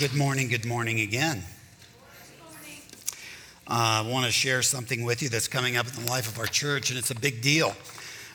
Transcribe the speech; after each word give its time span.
good 0.00 0.14
morning, 0.14 0.48
good 0.48 0.64
morning 0.64 1.00
again. 1.00 1.42
Uh, 3.68 4.00
I 4.02 4.08
want 4.08 4.24
to 4.24 4.32
share 4.32 4.62
something 4.62 5.04
with 5.04 5.20
you 5.20 5.28
that's 5.28 5.46
coming 5.46 5.76
up 5.76 5.86
in 5.88 6.06
the 6.06 6.10
life 6.10 6.26
of 6.26 6.38
our 6.38 6.46
church, 6.46 6.88
and 6.88 6.98
it's 6.98 7.10
a 7.10 7.14
big 7.14 7.42
deal. 7.42 7.76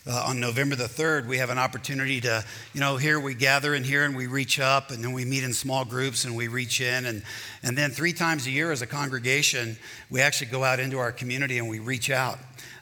Uh, 0.05 0.25
on 0.27 0.39
November 0.39 0.75
the 0.75 0.83
3rd, 0.83 1.25
we 1.25 1.39
have 1.39 1.49
an 1.49 1.57
opportunity 1.57 2.21
to, 2.21 2.45
you 2.75 2.79
know, 2.79 2.97
here 2.97 3.19
we 3.19 3.33
gather 3.33 3.73
in 3.73 3.83
here 3.83 4.05
and 4.05 4.15
we 4.15 4.27
reach 4.27 4.59
up, 4.59 4.91
and 4.91 5.03
then 5.03 5.11
we 5.11 5.25
meet 5.25 5.43
in 5.43 5.53
small 5.53 5.83
groups 5.83 6.23
and 6.23 6.35
we 6.35 6.47
reach 6.47 6.81
in. 6.81 7.07
And, 7.07 7.23
and 7.63 7.75
then 7.75 7.89
three 7.89 8.13
times 8.13 8.45
a 8.45 8.51
year 8.51 8.71
as 8.71 8.83
a 8.83 8.87
congregation, 8.87 9.75
we 10.11 10.21
actually 10.21 10.51
go 10.51 10.63
out 10.63 10.79
into 10.79 10.99
our 10.99 11.11
community 11.11 11.57
and 11.57 11.67
we 11.67 11.79
reach 11.79 12.11
out. 12.11 12.37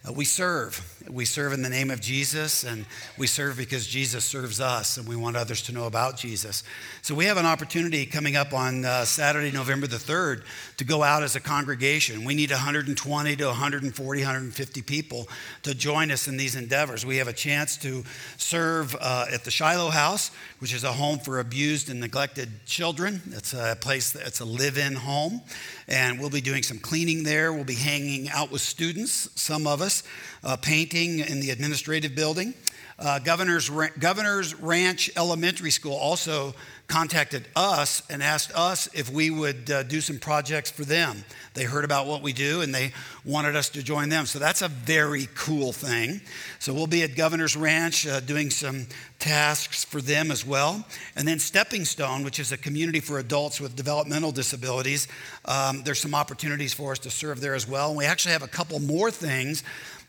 Uh, 0.07 0.11
we 0.11 0.25
serve. 0.25 0.81
We 1.09 1.23
serve 1.23 1.53
in 1.53 1.61
the 1.61 1.69
name 1.69 1.89
of 1.89 2.01
Jesus, 2.01 2.63
and 2.63 2.85
we 3.17 3.25
serve 3.25 3.55
because 3.55 3.87
Jesus 3.87 4.25
serves 4.25 4.59
us, 4.59 4.97
and 4.97 5.07
we 5.07 5.15
want 5.15 5.37
others 5.37 5.61
to 5.63 5.71
know 5.71 5.85
about 5.85 6.17
Jesus. 6.17 6.63
So, 7.01 7.15
we 7.15 7.25
have 7.25 7.37
an 7.37 7.45
opportunity 7.45 8.05
coming 8.05 8.35
up 8.35 8.53
on 8.53 8.83
uh, 8.83 9.05
Saturday, 9.05 9.51
November 9.51 9.87
the 9.87 9.97
3rd, 9.97 10.43
to 10.77 10.83
go 10.83 11.03
out 11.03 11.23
as 11.23 11.35
a 11.35 11.39
congregation. 11.39 12.25
We 12.25 12.35
need 12.35 12.51
120 12.51 13.35
to 13.37 13.45
140, 13.45 14.21
150 14.21 14.81
people 14.81 15.27
to 15.63 15.73
join 15.73 16.11
us 16.11 16.27
in 16.27 16.35
these 16.35 16.55
endeavors. 16.55 17.05
We 17.05 17.17
have 17.17 17.27
a 17.29 17.33
chance 17.33 17.77
to 17.77 18.03
serve 18.37 18.95
uh, 18.99 19.25
at 19.31 19.45
the 19.45 19.51
Shiloh 19.51 19.89
House, 19.89 20.31
which 20.59 20.73
is 20.73 20.83
a 20.83 20.91
home 20.91 21.19
for 21.19 21.39
abused 21.39 21.89
and 21.89 21.99
neglected 21.99 22.65
children. 22.65 23.21
It's 23.31 23.53
a 23.53 23.77
place, 23.79 24.15
it's 24.15 24.39
a 24.39 24.45
live 24.45 24.77
in 24.77 24.95
home, 24.95 25.41
and 25.87 26.19
we'll 26.19 26.29
be 26.29 26.41
doing 26.41 26.63
some 26.63 26.79
cleaning 26.79 27.23
there. 27.23 27.53
We'll 27.53 27.63
be 27.63 27.75
hanging 27.75 28.29
out 28.29 28.51
with 28.51 28.61
students, 28.61 29.29
some 29.35 29.67
of 29.67 29.81
us 29.81 30.03
uh, 30.43 30.57
painting 30.57 31.19
in 31.19 31.39
the 31.39 31.49
administrative 31.51 32.15
building. 32.15 32.53
Uh, 32.99 33.19
Governor's, 33.19 33.69
Governor's 33.99 34.53
Ranch 34.55 35.09
Elementary 35.17 35.71
School 35.71 35.95
also 35.95 36.53
contacted 36.93 37.47
us 37.55 38.03
and 38.07 38.21
asked 38.21 38.51
us 38.53 38.87
if 38.93 39.09
we 39.09 39.31
would 39.31 39.71
uh, 39.71 39.81
do 39.81 39.99
some 39.99 40.19
projects 40.19 40.69
for 40.69 40.85
them. 40.85 41.25
They 41.55 41.63
heard 41.63 41.85
about 41.85 42.05
what 42.05 42.21
we 42.21 42.33
do 42.33 42.61
and 42.61 42.71
they 42.71 42.91
wanted 43.25 43.55
us 43.55 43.69
to 43.69 43.81
join 43.81 44.09
them. 44.09 44.27
So 44.27 44.37
that's 44.37 44.61
a 44.61 44.67
very 44.67 45.27
cool 45.33 45.73
thing. 45.73 46.21
So 46.59 46.71
we'll 46.71 46.85
be 46.85 47.01
at 47.01 47.15
Governor's 47.15 47.57
Ranch 47.57 48.05
uh, 48.05 48.19
doing 48.19 48.51
some 48.51 48.85
tasks 49.17 49.83
for 49.83 50.01
them 50.01 50.29
as 50.29 50.45
well. 50.45 50.85
And 51.15 51.27
then 51.27 51.39
Stepping 51.39 51.83
Stone, 51.83 52.23
which 52.23 52.39
is 52.39 52.51
a 52.51 52.57
community 52.57 52.99
for 52.99 53.17
adults 53.17 53.59
with 53.59 53.75
developmental 53.75 54.31
disabilities, 54.31 55.07
um, 55.45 55.81
there's 55.83 55.99
some 55.99 56.13
opportunities 56.13 56.75
for 56.75 56.91
us 56.91 56.99
to 56.99 57.09
serve 57.09 57.41
there 57.41 57.55
as 57.55 57.67
well. 57.67 57.89
And 57.89 57.97
we 57.97 58.05
actually 58.05 58.33
have 58.33 58.43
a 58.43 58.47
couple 58.47 58.79
more 58.79 59.09
things 59.09 59.63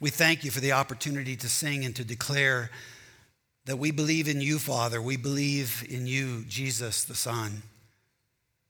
we 0.00 0.10
thank 0.10 0.42
you 0.42 0.50
for 0.50 0.58
the 0.58 0.72
opportunity 0.72 1.36
to 1.36 1.48
sing 1.48 1.84
and 1.84 1.94
to 1.94 2.04
declare 2.04 2.72
that 3.66 3.78
we 3.78 3.90
believe 3.90 4.28
in 4.28 4.40
you, 4.40 4.58
Father. 4.58 5.00
We 5.00 5.16
believe 5.16 5.86
in 5.88 6.06
you, 6.06 6.44
Jesus, 6.48 7.04
the 7.04 7.14
Son. 7.14 7.62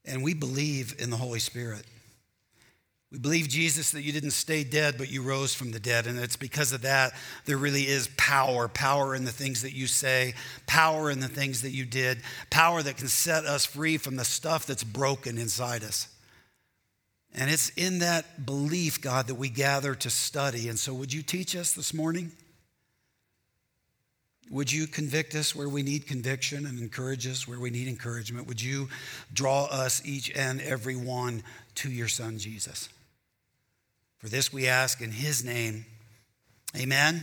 And 0.05 0.23
we 0.23 0.34
believe 0.34 0.97
in 0.99 1.11
the 1.11 1.17
Holy 1.17 1.39
Spirit. 1.39 1.84
We 3.11 3.19
believe, 3.19 3.49
Jesus, 3.49 3.91
that 3.91 4.03
you 4.03 4.12
didn't 4.12 4.31
stay 4.31 4.62
dead, 4.62 4.95
but 4.97 5.11
you 5.11 5.23
rose 5.23 5.53
from 5.53 5.73
the 5.73 5.81
dead. 5.81 6.06
And 6.06 6.17
it's 6.19 6.37
because 6.37 6.73
of 6.73 6.83
that 6.83 7.12
there 7.45 7.56
really 7.56 7.83
is 7.83 8.09
power 8.17 8.69
power 8.69 9.17
in 9.17 9.25
the 9.25 9.33
things 9.33 9.62
that 9.62 9.73
you 9.73 9.89
say, 9.89 10.34
power 10.67 11.11
in 11.11 11.19
the 11.19 11.28
things 11.28 11.62
that 11.62 11.71
you 11.71 11.84
did, 11.84 12.21
power 12.51 12.83
that 12.83 12.97
can 12.97 13.09
set 13.09 13.45
us 13.47 13.67
free 13.67 13.99
from 13.99 14.15
the 14.15 14.25
stuff 14.25 14.65
that's 14.65 14.84
broken 14.84 15.39
inside 15.39 15.83
us. 15.83 16.09
And 17.34 17.51
it's 17.51 17.71
in 17.71 18.01
that 18.01 18.45
belief, 18.47 19.01
God, 19.01 19.27
that 19.27 19.37
we 19.37 19.49
gather 19.49 19.95
to 19.97 20.11
study. 20.11 20.69
And 20.69 20.78
so, 20.78 20.95
would 20.95 21.12
you 21.12 21.22
teach 21.22 21.55
us 21.57 21.72
this 21.72 21.95
morning? 21.95 22.33
Would 24.50 24.72
you 24.72 24.88
convict 24.88 25.37
us 25.37 25.55
where 25.55 25.69
we 25.69 25.84
need 25.84 26.09
conviction 26.09 26.66
and 26.66 26.81
encourage 26.81 27.25
us 27.28 27.47
where 27.47 27.61
we 27.61 27.71
need 27.71 27.87
encouragement? 27.87 28.49
Would 28.49 28.61
you 28.61 28.88
draw 29.33 29.66
us, 29.66 30.03
each 30.05 30.31
and 30.34 30.61
every 30.61 30.97
one, 30.97 31.44
to 31.77 31.88
your 31.88 32.09
Son, 32.09 32.37
Jesus? 32.37 32.89
For 34.19 34.28
this 34.28 34.53
we 34.53 34.66
ask 34.66 35.00
in 35.00 35.12
his 35.12 35.44
name. 35.44 35.87
Amen. 36.77 37.22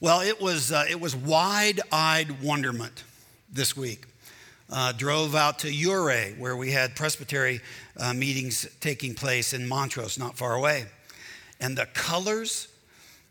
Well, 0.00 0.20
it 0.20 0.40
was, 0.40 0.72
uh, 0.72 0.84
it 0.88 1.00
was 1.00 1.14
wide 1.14 1.80
eyed 1.90 2.42
wonderment 2.42 3.04
this 3.52 3.76
week. 3.76 4.04
Uh, 4.70 4.92
drove 4.92 5.34
out 5.34 5.60
to 5.60 5.68
Ouray, 5.68 6.34
where 6.38 6.56
we 6.56 6.72
had 6.72 6.94
presbytery 6.94 7.60
uh, 7.96 8.12
meetings 8.12 8.68
taking 8.80 9.14
place 9.14 9.52
in 9.52 9.66
Montrose, 9.66 10.18
not 10.18 10.36
far 10.36 10.54
away. 10.54 10.86
And 11.58 11.78
the 11.78 11.86
colors, 11.86 12.67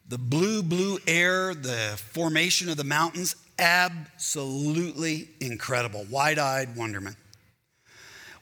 the 0.07 0.17
blue, 0.17 0.63
blue 0.63 0.99
air, 1.05 1.53
the 1.53 1.99
formation 2.11 2.69
of 2.69 2.77
the 2.77 2.83
mountains, 2.83 3.35
absolutely 3.59 5.29
incredible. 5.39 6.05
Wide 6.09 6.39
eyed 6.39 6.75
wonderment. 6.75 7.17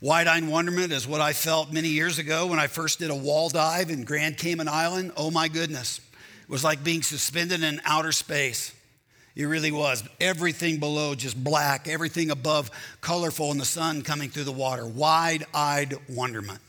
Wide 0.01 0.27
eyed 0.27 0.47
wonderment 0.47 0.91
is 0.91 1.07
what 1.07 1.21
I 1.21 1.33
felt 1.33 1.71
many 1.71 1.87
years 1.87 2.19
ago 2.19 2.47
when 2.47 2.59
I 2.59 2.67
first 2.67 2.99
did 2.99 3.09
a 3.09 3.15
wall 3.15 3.49
dive 3.49 3.89
in 3.89 4.03
Grand 4.03 4.37
Cayman 4.37 4.67
Island. 4.67 5.13
Oh 5.17 5.31
my 5.31 5.47
goodness. 5.47 5.99
It 6.43 6.49
was 6.49 6.63
like 6.63 6.83
being 6.83 7.01
suspended 7.01 7.63
in 7.63 7.81
outer 7.85 8.11
space. 8.11 8.73
It 9.35 9.45
really 9.45 9.71
was. 9.71 10.03
Everything 10.21 10.79
below 10.79 11.15
just 11.15 11.41
black, 11.43 11.87
everything 11.87 12.29
above 12.29 12.69
colorful, 13.01 13.51
and 13.51 13.59
the 13.59 13.65
sun 13.65 14.01
coming 14.01 14.29
through 14.29 14.43
the 14.43 14.51
water. 14.51 14.85
Wide 14.85 15.45
eyed 15.53 15.95
wonderment. 16.07 16.59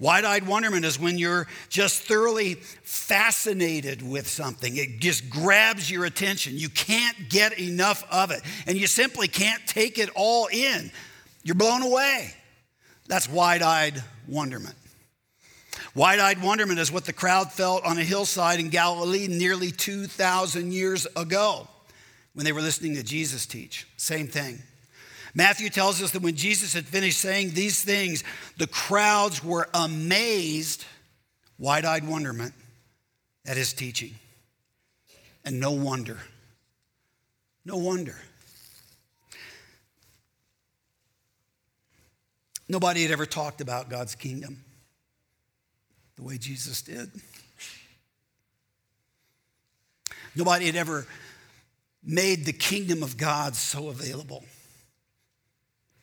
Wide 0.00 0.24
eyed 0.24 0.46
wonderment 0.46 0.86
is 0.86 0.98
when 0.98 1.18
you're 1.18 1.46
just 1.68 2.02
thoroughly 2.04 2.54
fascinated 2.54 4.00
with 4.02 4.26
something. 4.26 4.76
It 4.78 4.98
just 4.98 5.28
grabs 5.28 5.90
your 5.90 6.06
attention. 6.06 6.56
You 6.56 6.70
can't 6.70 7.28
get 7.28 7.60
enough 7.60 8.02
of 8.10 8.30
it, 8.30 8.40
and 8.66 8.78
you 8.78 8.86
simply 8.86 9.28
can't 9.28 9.64
take 9.66 9.98
it 9.98 10.08
all 10.14 10.48
in. 10.50 10.90
You're 11.42 11.54
blown 11.54 11.82
away. 11.82 12.32
That's 13.08 13.28
wide 13.28 13.60
eyed 13.60 14.02
wonderment. 14.26 14.74
Wide 15.94 16.18
eyed 16.18 16.42
wonderment 16.42 16.78
is 16.78 16.90
what 16.90 17.04
the 17.04 17.12
crowd 17.12 17.52
felt 17.52 17.84
on 17.84 17.98
a 17.98 18.04
hillside 18.04 18.58
in 18.58 18.70
Galilee 18.70 19.26
nearly 19.28 19.70
2,000 19.70 20.72
years 20.72 21.06
ago 21.14 21.68
when 22.32 22.46
they 22.46 22.52
were 22.52 22.62
listening 22.62 22.94
to 22.94 23.02
Jesus 23.02 23.44
teach. 23.44 23.86
Same 23.98 24.28
thing. 24.28 24.62
Matthew 25.34 25.70
tells 25.70 26.02
us 26.02 26.10
that 26.12 26.22
when 26.22 26.36
Jesus 26.36 26.74
had 26.74 26.84
finished 26.84 27.18
saying 27.18 27.50
these 27.50 27.82
things, 27.82 28.24
the 28.56 28.66
crowds 28.66 29.44
were 29.44 29.68
amazed, 29.72 30.84
wide 31.58 31.84
eyed 31.84 32.06
wonderment 32.06 32.54
at 33.46 33.56
his 33.56 33.72
teaching. 33.72 34.14
And 35.44 35.60
no 35.60 35.72
wonder. 35.72 36.18
No 37.64 37.76
wonder. 37.76 38.16
Nobody 42.68 43.02
had 43.02 43.10
ever 43.10 43.26
talked 43.26 43.60
about 43.60 43.88
God's 43.88 44.14
kingdom 44.14 44.64
the 46.16 46.22
way 46.22 46.38
Jesus 46.38 46.82
did. 46.82 47.10
Nobody 50.36 50.66
had 50.66 50.76
ever 50.76 51.06
made 52.04 52.44
the 52.44 52.52
kingdom 52.52 53.02
of 53.02 53.16
God 53.16 53.56
so 53.56 53.88
available 53.88 54.44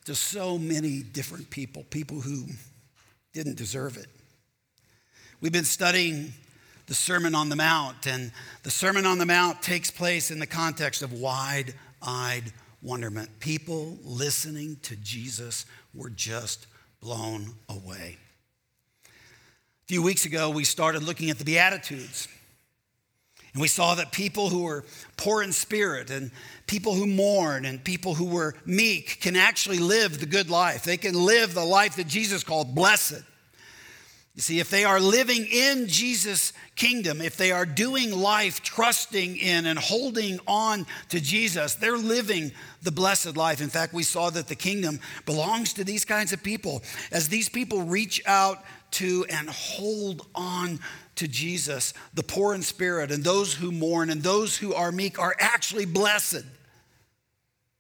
to 0.07 0.15
so 0.15 0.57
many 0.57 1.03
different 1.03 1.49
people, 1.49 1.83
people 1.89 2.21
who 2.21 2.45
didn't 3.33 3.57
deserve 3.57 3.97
it. 3.97 4.07
We've 5.41 5.51
been 5.51 5.65
studying 5.65 6.31
the 6.85 6.93
Sermon 6.93 7.35
on 7.35 7.49
the 7.49 7.57
Mount, 7.57 8.07
and 8.07 8.31
the 8.63 8.71
Sermon 8.71 9.05
on 9.05 9.17
the 9.17 9.25
Mount 9.25 9.61
takes 9.61 9.91
place 9.91 10.31
in 10.31 10.39
the 10.39 10.47
context 10.47 11.01
of 11.01 11.11
wide 11.11 11.73
eyed 12.01 12.53
wonderment. 12.81 13.41
People 13.41 13.97
listening 14.01 14.77
to 14.83 14.95
Jesus 14.95 15.65
were 15.93 16.09
just 16.09 16.67
blown 17.01 17.55
away. 17.67 18.15
A 19.05 19.87
few 19.87 20.01
weeks 20.01 20.23
ago, 20.23 20.49
we 20.49 20.63
started 20.63 21.03
looking 21.03 21.29
at 21.29 21.37
the 21.37 21.43
Beatitudes. 21.43 22.29
And 23.57 23.61
we 23.63 23.69
saw 23.69 23.95
that 23.95 24.11
people 24.11 24.49
who 24.49 24.65
were 24.65 24.85
poor 25.17 25.41
in 25.41 25.51
spirit 25.51 26.11
and 26.11 26.29
people 26.67 26.93
who 26.93 27.07
mourn 27.07 27.65
and 27.65 27.83
people 27.83 28.13
who 28.13 28.25
were 28.25 28.53
meek 28.67 29.19
can 29.19 29.35
actually 29.35 29.79
live 29.79 30.19
the 30.19 30.27
good 30.27 30.51
life. 30.51 30.83
They 30.83 30.95
can 30.95 31.15
live 31.15 31.55
the 31.55 31.65
life 31.65 31.95
that 31.95 32.05
Jesus 32.05 32.43
called 32.43 32.75
blessed. 32.75 33.23
You 34.35 34.41
see, 34.43 34.59
if 34.59 34.69
they 34.69 34.85
are 34.85 34.99
living 34.99 35.47
in 35.51 35.87
Jesus' 35.87 36.53
kingdom, 36.75 37.19
if 37.19 37.35
they 37.35 37.51
are 37.51 37.65
doing 37.65 38.11
life 38.11 38.61
trusting 38.61 39.37
in 39.37 39.65
and 39.65 39.79
holding 39.79 40.39
on 40.45 40.85
to 41.09 41.19
Jesus, 41.19 41.73
they're 41.73 41.97
living 41.97 42.51
the 42.83 42.91
blessed 42.91 43.35
life. 43.35 43.59
In 43.59 43.69
fact, 43.69 43.91
we 43.91 44.03
saw 44.03 44.29
that 44.29 44.49
the 44.49 44.55
kingdom 44.55 44.99
belongs 45.25 45.73
to 45.73 45.83
these 45.83 46.05
kinds 46.05 46.31
of 46.31 46.43
people. 46.43 46.83
As 47.11 47.27
these 47.27 47.49
people 47.49 47.81
reach 47.81 48.21
out 48.27 48.63
to 48.91 49.25
and 49.31 49.49
hold 49.49 50.27
on 50.35 50.79
to 51.17 51.27
Jesus, 51.27 51.93
the 52.13 52.23
poor 52.23 52.53
in 52.53 52.61
spirit 52.61 53.11
and 53.11 53.23
those 53.23 53.53
who 53.53 53.71
mourn 53.71 54.09
and 54.09 54.23
those 54.23 54.57
who 54.57 54.73
are 54.73 54.91
meek 54.91 55.19
are 55.19 55.35
actually 55.39 55.85
blessed. 55.85 56.43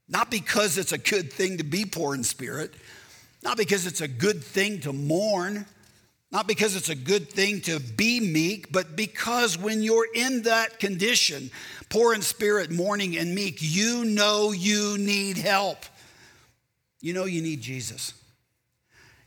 Not 0.09 0.31
because 0.31 0.77
it's 0.77 0.91
a 0.91 0.97
good 0.97 1.31
thing 1.31 1.57
to 1.57 1.63
be 1.63 1.85
poor 1.85 2.13
in 2.13 2.23
spirit, 2.23 2.73
not 3.43 3.57
because 3.57 3.85
it's 3.85 4.01
a 4.01 4.07
good 4.07 4.43
thing 4.43 4.79
to 4.81 4.93
mourn 4.93 5.65
not 6.31 6.47
because 6.47 6.75
it's 6.75 6.89
a 6.89 6.95
good 6.95 7.29
thing 7.29 7.61
to 7.61 7.79
be 7.79 8.19
meek, 8.19 8.71
but 8.71 8.95
because 8.95 9.57
when 9.57 9.81
you're 9.81 10.07
in 10.13 10.41
that 10.43 10.77
condition, 10.79 11.49
poor 11.89 12.13
in 12.13 12.21
spirit, 12.21 12.69
mourning, 12.69 13.17
and 13.17 13.33
meek, 13.33 13.59
you 13.61 14.03
know 14.03 14.51
you 14.51 14.97
need 14.97 15.37
help. 15.37 15.85
You 16.99 17.13
know 17.13 17.25
you 17.25 17.41
need 17.41 17.61
Jesus. 17.61 18.13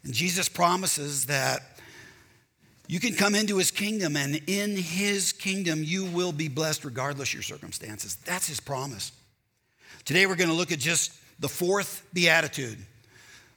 And 0.05 0.13
Jesus 0.13 0.49
promises 0.49 1.27
that 1.27 1.80
you 2.91 3.01
can 3.01 3.15
come 3.15 3.35
into 3.35 3.57
his 3.57 3.71
kingdom, 3.71 4.17
and 4.17 4.41
in 4.47 4.77
his 4.77 5.33
kingdom, 5.33 5.85
you 5.85 6.05
will 6.05 6.33
be 6.33 6.49
blessed 6.49 6.85
regardless 6.85 7.33
your 7.33 7.43
circumstances. 7.43 8.17
That's 8.25 8.49
his 8.49 8.59
promise. 8.59 9.13
Today, 10.05 10.27
we're 10.27 10.37
going 10.37 10.51
to 10.51 10.57
look 10.57 10.73
at 10.73 10.81
just 10.81 11.13
the 11.41 11.49
fourth 11.49 12.05
beatitude 12.13 12.79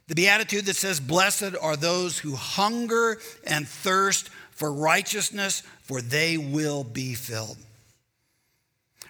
the 0.06 0.14
beatitude 0.14 0.66
that 0.66 0.76
says, 0.76 1.00
Blessed 1.00 1.54
are 1.60 1.76
those 1.76 2.18
who 2.18 2.34
hunger 2.34 3.18
and 3.46 3.66
thirst 3.66 4.28
for 4.50 4.72
righteousness, 4.72 5.62
for 5.82 6.00
they 6.00 6.36
will 6.36 6.84
be 6.84 7.14
filled. 7.14 7.56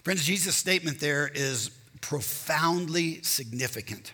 Friends, 0.03 0.25
Jesus' 0.25 0.55
statement 0.55 1.01
there 1.01 1.31
is 1.35 1.71
profoundly 2.01 3.23
significant. 3.23 4.13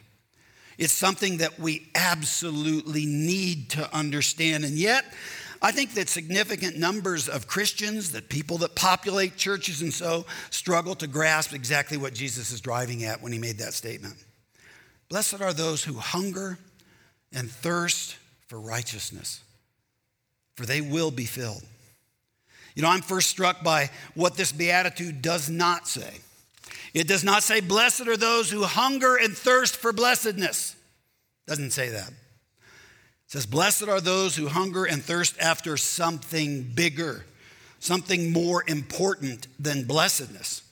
It's 0.79 0.93
something 0.93 1.39
that 1.39 1.59
we 1.59 1.89
absolutely 1.95 3.05
need 3.05 3.71
to 3.71 3.95
understand. 3.95 4.65
And 4.65 4.75
yet, 4.75 5.05
I 5.63 5.73
think 5.73 5.95
that 5.95 6.09
significant 6.09 6.79
numbers 6.79 7.29
of 7.29 7.47
Christians, 7.47 8.13
that 8.13 8.31
people 8.31 8.59
that 8.59 8.75
populate 8.75 9.37
churches 9.37 9.83
and 9.83 9.93
so, 9.93 10.25
struggle 10.49 10.95
to 10.97 11.07
grasp 11.07 11.53
exactly 11.53 11.99
what 11.99 12.15
Jesus 12.15 12.51
is 12.51 12.61
driving 12.61 13.05
at 13.05 13.21
when 13.21 13.33
he 13.33 13.39
made 13.39 13.59
that 13.59 13.75
statement. 13.75 14.15
Blessed 15.11 15.43
are 15.43 15.53
those 15.53 15.85
who 15.85 15.95
hunger 15.95 16.59
and 17.33 17.51
thirst 17.51 18.17
for 18.47 18.59
righteousness, 18.59 19.43
for 20.55 20.65
they 20.65 20.81
will 20.81 21.11
be 21.11 21.27
filled. 21.27 21.63
You 22.75 22.83
know, 22.83 22.89
I'm 22.89 23.03
first 23.03 23.29
struck 23.29 23.63
by 23.63 23.91
what 24.15 24.37
this 24.37 24.53
beatitude 24.53 25.21
does 25.21 25.51
not 25.51 25.87
say. 25.87 26.21
It 26.95 27.07
does 27.07 27.23
not 27.23 27.43
say, 27.43 27.61
Blessed 27.61 28.09
are 28.09 28.17
those 28.17 28.51
who 28.51 28.63
hunger 28.65 29.17
and 29.17 29.37
thirst 29.37 29.77
for 29.77 29.93
blessedness. 29.93 30.75
Doesn't 31.47 31.73
say 31.73 31.91
that. 31.91 32.13
It 33.31 33.35
says, 33.35 33.47
Blessed 33.47 33.87
are 33.87 34.01
those 34.01 34.35
who 34.35 34.49
hunger 34.49 34.85
and 34.85 35.05
thirst 35.05 35.37
after 35.39 35.77
something 35.77 36.65
bigger, 36.65 37.25
something 37.79 38.33
more 38.33 38.65
important 38.67 39.47
than 39.61 39.85
blessedness. 39.85 40.63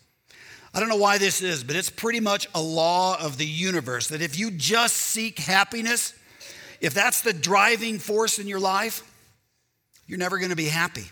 I 0.74 0.80
don't 0.80 0.88
know 0.88 0.96
why 0.96 1.18
this 1.18 1.40
is, 1.40 1.62
but 1.62 1.76
it's 1.76 1.88
pretty 1.88 2.18
much 2.18 2.48
a 2.56 2.60
law 2.60 3.16
of 3.20 3.38
the 3.38 3.46
universe 3.46 4.08
that 4.08 4.22
if 4.22 4.36
you 4.36 4.50
just 4.50 4.96
seek 4.96 5.38
happiness, 5.38 6.14
if 6.80 6.94
that's 6.94 7.20
the 7.20 7.32
driving 7.32 8.00
force 8.00 8.40
in 8.40 8.48
your 8.48 8.58
life, 8.58 9.04
you're 10.08 10.18
never 10.18 10.38
going 10.38 10.50
to 10.50 10.56
be 10.56 10.64
happy. 10.64 11.06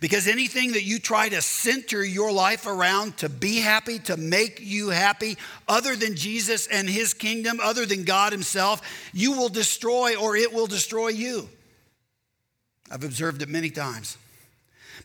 Because 0.00 0.26
anything 0.26 0.72
that 0.72 0.82
you 0.82 0.98
try 0.98 1.28
to 1.28 1.40
center 1.40 2.04
your 2.04 2.32
life 2.32 2.66
around 2.66 3.16
to 3.18 3.28
be 3.28 3.60
happy, 3.60 3.98
to 4.00 4.16
make 4.16 4.60
you 4.60 4.90
happy, 4.90 5.36
other 5.68 5.96
than 5.96 6.16
Jesus 6.16 6.66
and 6.66 6.88
his 6.88 7.14
kingdom, 7.14 7.60
other 7.62 7.86
than 7.86 8.04
God 8.04 8.32
himself, 8.32 8.82
you 9.12 9.32
will 9.32 9.48
destroy 9.48 10.16
or 10.16 10.36
it 10.36 10.52
will 10.52 10.66
destroy 10.66 11.08
you. 11.08 11.48
I've 12.90 13.04
observed 13.04 13.42
it 13.42 13.48
many 13.48 13.70
times. 13.70 14.18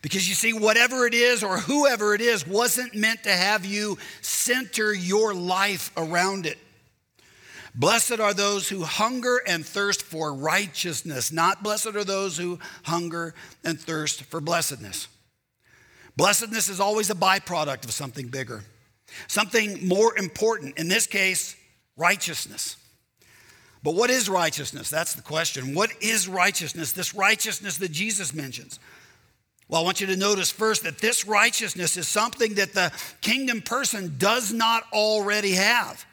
Because 0.02 0.28
you 0.28 0.34
see, 0.34 0.52
whatever 0.52 1.06
it 1.06 1.14
is 1.14 1.42
or 1.42 1.58
whoever 1.58 2.14
it 2.14 2.20
is 2.20 2.46
wasn't 2.46 2.94
meant 2.94 3.24
to 3.24 3.32
have 3.32 3.64
you 3.64 3.98
center 4.22 4.94
your 4.94 5.34
life 5.34 5.92
around 5.96 6.46
it. 6.46 6.58
Blessed 7.74 8.18
are 8.18 8.34
those 8.34 8.68
who 8.68 8.82
hunger 8.82 9.40
and 9.46 9.64
thirst 9.64 10.02
for 10.02 10.34
righteousness, 10.34 11.30
not 11.30 11.62
blessed 11.62 11.94
are 11.94 12.04
those 12.04 12.36
who 12.36 12.58
hunger 12.84 13.34
and 13.64 13.78
thirst 13.78 14.24
for 14.24 14.40
blessedness. 14.40 15.08
Blessedness 16.16 16.68
is 16.68 16.80
always 16.80 17.10
a 17.10 17.14
byproduct 17.14 17.84
of 17.84 17.92
something 17.92 18.28
bigger, 18.28 18.64
something 19.28 19.86
more 19.86 20.18
important. 20.18 20.78
In 20.78 20.88
this 20.88 21.06
case, 21.06 21.56
righteousness. 21.96 22.76
But 23.82 23.94
what 23.94 24.10
is 24.10 24.28
righteousness? 24.28 24.90
That's 24.90 25.14
the 25.14 25.22
question. 25.22 25.74
What 25.74 25.90
is 26.02 26.28
righteousness? 26.28 26.92
This 26.92 27.14
righteousness 27.14 27.78
that 27.78 27.92
Jesus 27.92 28.34
mentions. 28.34 28.78
Well, 29.68 29.80
I 29.80 29.84
want 29.84 30.00
you 30.00 30.08
to 30.08 30.16
notice 30.16 30.50
first 30.50 30.82
that 30.82 30.98
this 30.98 31.24
righteousness 31.24 31.96
is 31.96 32.08
something 32.08 32.54
that 32.54 32.74
the 32.74 32.92
kingdom 33.20 33.62
person 33.62 34.16
does 34.18 34.52
not 34.52 34.82
already 34.92 35.52
have. 35.52 36.04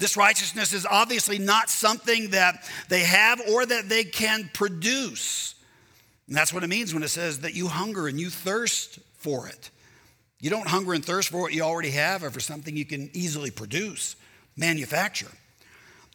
This 0.00 0.16
righteousness 0.16 0.72
is 0.72 0.86
obviously 0.86 1.38
not 1.38 1.68
something 1.68 2.30
that 2.30 2.64
they 2.88 3.00
have 3.00 3.38
or 3.50 3.66
that 3.66 3.90
they 3.90 4.02
can 4.02 4.50
produce. 4.54 5.54
And 6.26 6.34
that's 6.34 6.54
what 6.54 6.64
it 6.64 6.68
means 6.68 6.94
when 6.94 7.02
it 7.02 7.08
says 7.08 7.40
that 7.40 7.54
you 7.54 7.68
hunger 7.68 8.08
and 8.08 8.18
you 8.18 8.30
thirst 8.30 8.98
for 9.18 9.46
it. 9.46 9.70
You 10.40 10.48
don't 10.48 10.66
hunger 10.66 10.94
and 10.94 11.04
thirst 11.04 11.28
for 11.28 11.42
what 11.42 11.52
you 11.52 11.62
already 11.62 11.90
have 11.90 12.24
or 12.24 12.30
for 12.30 12.40
something 12.40 12.74
you 12.74 12.86
can 12.86 13.10
easily 13.12 13.50
produce, 13.50 14.16
manufacture. 14.56 15.30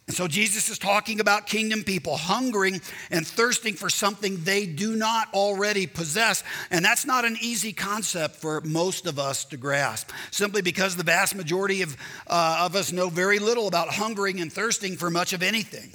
And 0.06 0.14
so 0.14 0.28
Jesus 0.28 0.68
is 0.68 0.78
talking 0.78 1.18
about 1.18 1.48
kingdom 1.48 1.82
people 1.82 2.16
hungering 2.16 2.80
and 3.10 3.26
thirsting 3.26 3.74
for 3.74 3.90
something 3.90 4.44
they 4.44 4.64
do 4.64 4.94
not 4.94 5.34
already 5.34 5.88
possess. 5.88 6.44
And 6.70 6.84
that's 6.84 7.04
not 7.04 7.24
an 7.24 7.36
easy 7.40 7.72
concept 7.72 8.36
for 8.36 8.60
most 8.60 9.06
of 9.06 9.18
us 9.18 9.44
to 9.46 9.56
grasp, 9.56 10.10
simply 10.30 10.62
because 10.62 10.94
the 10.94 11.02
vast 11.02 11.34
majority 11.34 11.82
of, 11.82 11.96
uh, 12.28 12.58
of 12.60 12.76
us 12.76 12.92
know 12.92 13.08
very 13.08 13.40
little 13.40 13.66
about 13.66 13.88
hungering 13.88 14.40
and 14.40 14.52
thirsting 14.52 14.96
for 14.96 15.10
much 15.10 15.32
of 15.32 15.42
anything. 15.42 15.92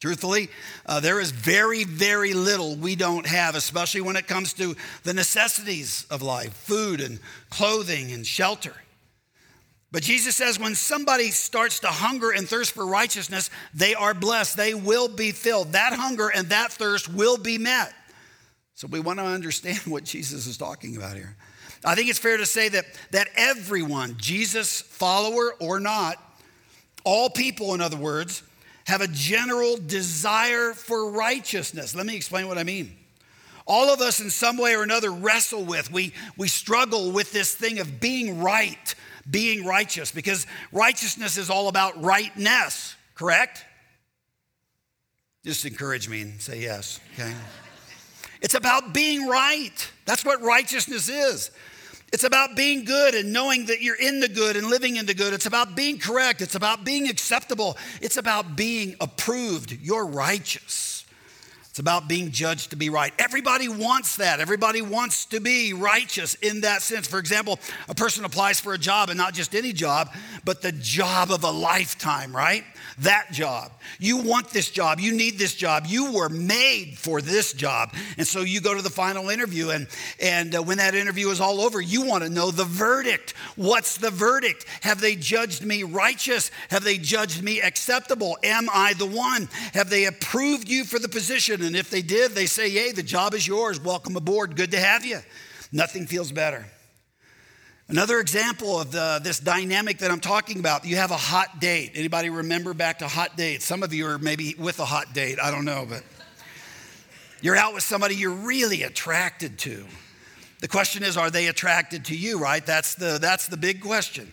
Truthfully, 0.00 0.48
uh, 0.86 1.00
there 1.00 1.20
is 1.20 1.30
very, 1.30 1.84
very 1.84 2.32
little 2.32 2.74
we 2.74 2.96
don't 2.96 3.26
have, 3.26 3.54
especially 3.54 4.00
when 4.00 4.16
it 4.16 4.26
comes 4.26 4.54
to 4.54 4.76
the 5.02 5.14
necessities 5.14 6.06
of 6.10 6.22
life 6.22 6.54
food 6.54 7.02
and 7.02 7.20
clothing 7.50 8.12
and 8.12 8.26
shelter. 8.26 8.74
But 9.94 10.02
Jesus 10.02 10.34
says 10.34 10.58
when 10.58 10.74
somebody 10.74 11.30
starts 11.30 11.78
to 11.78 11.86
hunger 11.86 12.32
and 12.32 12.48
thirst 12.48 12.72
for 12.72 12.84
righteousness, 12.84 13.48
they 13.72 13.94
are 13.94 14.12
blessed. 14.12 14.56
They 14.56 14.74
will 14.74 15.06
be 15.06 15.30
filled. 15.30 15.70
That 15.74 15.92
hunger 15.92 16.32
and 16.34 16.48
that 16.48 16.72
thirst 16.72 17.08
will 17.08 17.38
be 17.38 17.58
met. 17.58 17.94
So 18.74 18.88
we 18.88 18.98
want 18.98 19.20
to 19.20 19.24
understand 19.24 19.78
what 19.86 20.02
Jesus 20.02 20.48
is 20.48 20.56
talking 20.56 20.96
about 20.96 21.14
here. 21.14 21.36
I 21.84 21.94
think 21.94 22.10
it's 22.10 22.18
fair 22.18 22.36
to 22.36 22.44
say 22.44 22.68
that, 22.70 22.86
that 23.12 23.28
everyone, 23.36 24.16
Jesus 24.18 24.80
follower 24.80 25.54
or 25.60 25.78
not, 25.78 26.16
all 27.04 27.30
people, 27.30 27.72
in 27.72 27.80
other 27.80 27.96
words, 27.96 28.42
have 28.86 29.00
a 29.00 29.06
general 29.06 29.76
desire 29.76 30.72
for 30.72 31.12
righteousness. 31.12 31.94
Let 31.94 32.04
me 32.04 32.16
explain 32.16 32.48
what 32.48 32.58
I 32.58 32.64
mean. 32.64 32.96
All 33.64 33.94
of 33.94 34.00
us, 34.00 34.18
in 34.18 34.28
some 34.28 34.58
way 34.58 34.74
or 34.74 34.82
another, 34.82 35.12
wrestle 35.12 35.64
with, 35.64 35.92
we, 35.92 36.12
we 36.36 36.48
struggle 36.48 37.12
with 37.12 37.30
this 37.30 37.54
thing 37.54 37.78
of 37.78 38.00
being 38.00 38.40
right, 38.42 38.94
being 39.30 39.64
righteous 39.64 40.10
because 40.10 40.46
righteousness 40.72 41.36
is 41.36 41.50
all 41.50 41.68
about 41.68 42.02
rightness, 42.02 42.94
correct? 43.14 43.64
Just 45.44 45.64
encourage 45.64 46.08
me 46.08 46.22
and 46.22 46.40
say 46.40 46.60
yes, 46.60 47.00
okay? 47.14 47.32
It's 48.40 48.54
about 48.54 48.92
being 48.92 49.26
right. 49.26 49.90
That's 50.04 50.24
what 50.24 50.42
righteousness 50.42 51.08
is. 51.08 51.50
It's 52.12 52.22
about 52.24 52.54
being 52.54 52.84
good 52.84 53.16
and 53.16 53.32
knowing 53.32 53.66
that 53.66 53.82
you're 53.82 53.96
in 53.96 54.20
the 54.20 54.28
good 54.28 54.56
and 54.56 54.68
living 54.68 54.96
in 54.96 55.04
the 55.04 55.14
good. 55.14 55.34
It's 55.34 55.46
about 55.46 55.74
being 55.74 55.98
correct. 55.98 56.42
It's 56.42 56.54
about 56.54 56.84
being 56.84 57.08
acceptable. 57.08 57.76
It's 58.00 58.16
about 58.16 58.54
being 58.54 58.94
approved. 59.00 59.72
You're 59.82 60.06
righteous. 60.06 60.93
It's 61.74 61.80
about 61.80 62.06
being 62.06 62.30
judged 62.30 62.70
to 62.70 62.76
be 62.76 62.88
right. 62.88 63.12
Everybody 63.18 63.66
wants 63.66 64.18
that. 64.18 64.38
Everybody 64.38 64.80
wants 64.80 65.24
to 65.24 65.40
be 65.40 65.72
righteous 65.72 66.34
in 66.36 66.60
that 66.60 66.82
sense. 66.82 67.08
For 67.08 67.18
example, 67.18 67.58
a 67.88 67.96
person 67.96 68.24
applies 68.24 68.60
for 68.60 68.74
a 68.74 68.78
job, 68.78 69.08
and 69.08 69.18
not 69.18 69.34
just 69.34 69.56
any 69.56 69.72
job, 69.72 70.14
but 70.44 70.62
the 70.62 70.70
job 70.70 71.32
of 71.32 71.42
a 71.42 71.50
lifetime, 71.50 72.34
right? 72.34 72.62
That 72.98 73.32
job. 73.32 73.72
You 73.98 74.18
want 74.18 74.50
this 74.50 74.70
job. 74.70 75.00
You 75.00 75.14
need 75.14 75.36
this 75.36 75.52
job. 75.52 75.86
You 75.88 76.12
were 76.12 76.28
made 76.28 76.96
for 76.96 77.20
this 77.20 77.52
job. 77.52 77.92
And 78.18 78.24
so 78.24 78.42
you 78.42 78.60
go 78.60 78.76
to 78.76 78.82
the 78.82 78.88
final 78.88 79.28
interview, 79.28 79.70
and, 79.70 79.88
and 80.20 80.54
uh, 80.54 80.62
when 80.62 80.78
that 80.78 80.94
interview 80.94 81.28
is 81.30 81.40
all 81.40 81.60
over, 81.60 81.80
you 81.80 82.06
want 82.06 82.22
to 82.22 82.30
know 82.30 82.52
the 82.52 82.62
verdict. 82.62 83.34
What's 83.56 83.96
the 83.96 84.10
verdict? 84.10 84.64
Have 84.82 85.00
they 85.00 85.16
judged 85.16 85.64
me 85.64 85.82
righteous? 85.82 86.52
Have 86.68 86.84
they 86.84 86.98
judged 86.98 87.42
me 87.42 87.60
acceptable? 87.60 88.38
Am 88.44 88.68
I 88.72 88.92
the 88.92 89.06
one? 89.06 89.48
Have 89.72 89.90
they 89.90 90.04
approved 90.04 90.68
you 90.68 90.84
for 90.84 91.00
the 91.00 91.08
position? 91.08 91.63
And 91.64 91.76
if 91.76 91.90
they 91.90 92.02
did, 92.02 92.32
they 92.32 92.46
say, 92.46 92.68
Yay, 92.68 92.92
the 92.92 93.02
job 93.02 93.34
is 93.34 93.46
yours. 93.46 93.80
Welcome 93.80 94.16
aboard. 94.16 94.56
Good 94.56 94.70
to 94.72 94.80
have 94.80 95.04
you. 95.04 95.20
Nothing 95.72 96.06
feels 96.06 96.30
better. 96.30 96.66
Another 97.88 98.18
example 98.18 98.80
of 98.80 98.92
the, 98.92 99.20
this 99.22 99.40
dynamic 99.40 99.98
that 99.98 100.10
I'm 100.10 100.20
talking 100.20 100.58
about, 100.58 100.86
you 100.86 100.96
have 100.96 101.10
a 101.10 101.16
hot 101.16 101.60
date. 101.60 101.92
Anybody 101.94 102.30
remember 102.30 102.72
back 102.72 103.00
to 103.00 103.08
hot 103.08 103.36
dates? 103.36 103.66
Some 103.66 103.82
of 103.82 103.92
you 103.92 104.06
are 104.06 104.18
maybe 104.18 104.54
with 104.58 104.78
a 104.78 104.86
hot 104.86 105.12
date, 105.12 105.38
I 105.42 105.50
don't 105.50 105.66
know, 105.66 105.84
but 105.86 106.02
you're 107.42 107.56
out 107.56 107.74
with 107.74 107.82
somebody 107.82 108.14
you're 108.14 108.30
really 108.30 108.84
attracted 108.84 109.58
to. 109.60 109.84
The 110.60 110.68
question 110.68 111.02
is, 111.02 111.18
are 111.18 111.30
they 111.30 111.48
attracted 111.48 112.06
to 112.06 112.16
you, 112.16 112.38
right? 112.38 112.64
That's 112.64 112.94
the, 112.94 113.18
that's 113.20 113.48
the 113.48 113.58
big 113.58 113.82
question. 113.82 114.32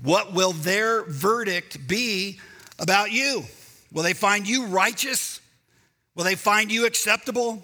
What 0.00 0.32
will 0.32 0.52
their 0.52 1.02
verdict 1.04 1.88
be 1.88 2.38
about 2.78 3.10
you? 3.10 3.42
Will 3.90 4.04
they 4.04 4.12
find 4.12 4.46
you 4.46 4.66
righteous? 4.66 5.35
Will 6.16 6.24
they 6.24 6.34
find 6.34 6.72
you 6.72 6.86
acceptable? 6.86 7.62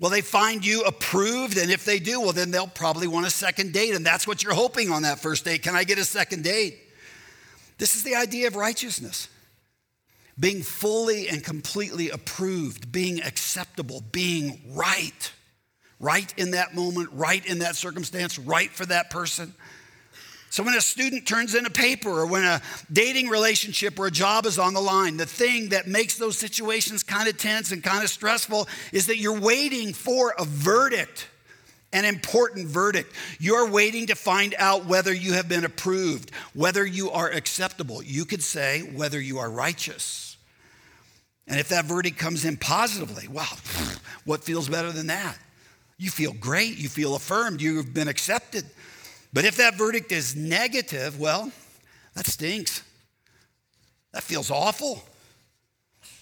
Will 0.00 0.08
they 0.08 0.20
find 0.22 0.64
you 0.64 0.82
approved? 0.84 1.58
And 1.58 1.70
if 1.70 1.84
they 1.84 1.98
do, 1.98 2.20
well, 2.20 2.32
then 2.32 2.50
they'll 2.50 2.66
probably 2.66 3.06
want 3.06 3.26
a 3.26 3.30
second 3.30 3.72
date. 3.72 3.94
And 3.94 4.06
that's 4.06 4.26
what 4.26 4.42
you're 4.42 4.54
hoping 4.54 4.90
on 4.90 5.02
that 5.02 5.18
first 5.18 5.44
date. 5.44 5.62
Can 5.62 5.76
I 5.76 5.84
get 5.84 5.98
a 5.98 6.04
second 6.04 6.44
date? 6.44 6.78
This 7.78 7.94
is 7.94 8.04
the 8.04 8.14
idea 8.14 8.46
of 8.46 8.56
righteousness 8.56 9.28
being 10.38 10.62
fully 10.62 11.28
and 11.28 11.44
completely 11.44 12.08
approved, 12.08 12.90
being 12.90 13.22
acceptable, 13.22 14.02
being 14.12 14.60
right. 14.72 15.32
Right 16.00 16.32
in 16.36 16.52
that 16.52 16.74
moment, 16.74 17.10
right 17.12 17.44
in 17.44 17.60
that 17.60 17.76
circumstance, 17.76 18.38
right 18.38 18.70
for 18.70 18.86
that 18.86 19.10
person. 19.10 19.54
So, 20.52 20.62
when 20.62 20.74
a 20.74 20.82
student 20.82 21.26
turns 21.26 21.54
in 21.54 21.64
a 21.64 21.70
paper 21.70 22.10
or 22.10 22.26
when 22.26 22.44
a 22.44 22.60
dating 22.92 23.30
relationship 23.30 23.98
or 23.98 24.08
a 24.08 24.10
job 24.10 24.44
is 24.44 24.58
on 24.58 24.74
the 24.74 24.82
line, 24.82 25.16
the 25.16 25.24
thing 25.24 25.70
that 25.70 25.86
makes 25.86 26.18
those 26.18 26.36
situations 26.36 27.02
kind 27.02 27.26
of 27.26 27.38
tense 27.38 27.72
and 27.72 27.82
kind 27.82 28.04
of 28.04 28.10
stressful 28.10 28.68
is 28.92 29.06
that 29.06 29.16
you're 29.16 29.40
waiting 29.40 29.94
for 29.94 30.34
a 30.38 30.44
verdict, 30.44 31.26
an 31.94 32.04
important 32.04 32.68
verdict. 32.68 33.14
You're 33.40 33.70
waiting 33.70 34.08
to 34.08 34.14
find 34.14 34.54
out 34.58 34.84
whether 34.84 35.10
you 35.10 35.32
have 35.32 35.48
been 35.48 35.64
approved, 35.64 36.32
whether 36.52 36.84
you 36.84 37.10
are 37.12 37.30
acceptable. 37.30 38.02
You 38.02 38.26
could 38.26 38.42
say 38.42 38.80
whether 38.82 39.18
you 39.18 39.38
are 39.38 39.50
righteous. 39.50 40.36
And 41.48 41.58
if 41.58 41.70
that 41.70 41.86
verdict 41.86 42.18
comes 42.18 42.44
in 42.44 42.58
positively, 42.58 43.26
wow, 43.26 43.46
what 44.26 44.44
feels 44.44 44.68
better 44.68 44.92
than 44.92 45.06
that? 45.06 45.38
You 45.96 46.10
feel 46.10 46.34
great, 46.34 46.76
you 46.76 46.90
feel 46.90 47.14
affirmed, 47.14 47.62
you've 47.62 47.94
been 47.94 48.08
accepted. 48.08 48.66
But 49.32 49.44
if 49.44 49.56
that 49.56 49.76
verdict 49.76 50.12
is 50.12 50.36
negative, 50.36 51.18
well, 51.18 51.50
that 52.14 52.26
stinks. 52.26 52.82
That 54.12 54.22
feels 54.22 54.50
awful. 54.50 55.02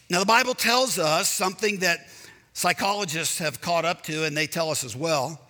Now, 0.08 0.20
the 0.20 0.26
Bible 0.26 0.54
tells 0.54 0.98
us 0.98 1.28
something 1.28 1.78
that 1.80 2.06
psychologists 2.52 3.38
have 3.38 3.60
caught 3.60 3.84
up 3.84 4.02
to, 4.04 4.24
and 4.24 4.36
they 4.36 4.46
tell 4.46 4.70
us 4.70 4.84
as 4.84 4.94
well. 4.94 5.40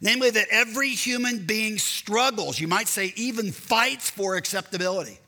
Namely, 0.00 0.30
that 0.30 0.48
every 0.50 0.88
human 0.88 1.44
being 1.46 1.78
struggles, 1.78 2.58
you 2.58 2.66
might 2.66 2.88
say, 2.88 3.12
even 3.16 3.52
fights 3.52 4.10
for 4.10 4.36
acceptability, 4.36 5.18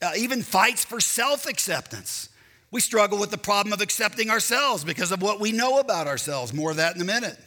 uh, 0.00 0.12
even 0.16 0.42
fights 0.42 0.84
for 0.84 1.00
self 1.00 1.46
acceptance. 1.46 2.28
We 2.70 2.80
struggle 2.80 3.18
with 3.18 3.30
the 3.30 3.38
problem 3.38 3.72
of 3.72 3.80
accepting 3.80 4.30
ourselves 4.30 4.84
because 4.84 5.12
of 5.12 5.22
what 5.22 5.38
we 5.38 5.52
know 5.52 5.78
about 5.78 6.08
ourselves. 6.08 6.52
More 6.52 6.70
of 6.70 6.78
that 6.78 6.96
in 6.96 7.02
a 7.02 7.04
minute. 7.04 7.38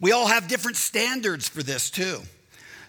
We 0.00 0.12
all 0.12 0.26
have 0.26 0.48
different 0.48 0.76
standards 0.76 1.48
for 1.48 1.62
this, 1.62 1.90
too. 1.90 2.20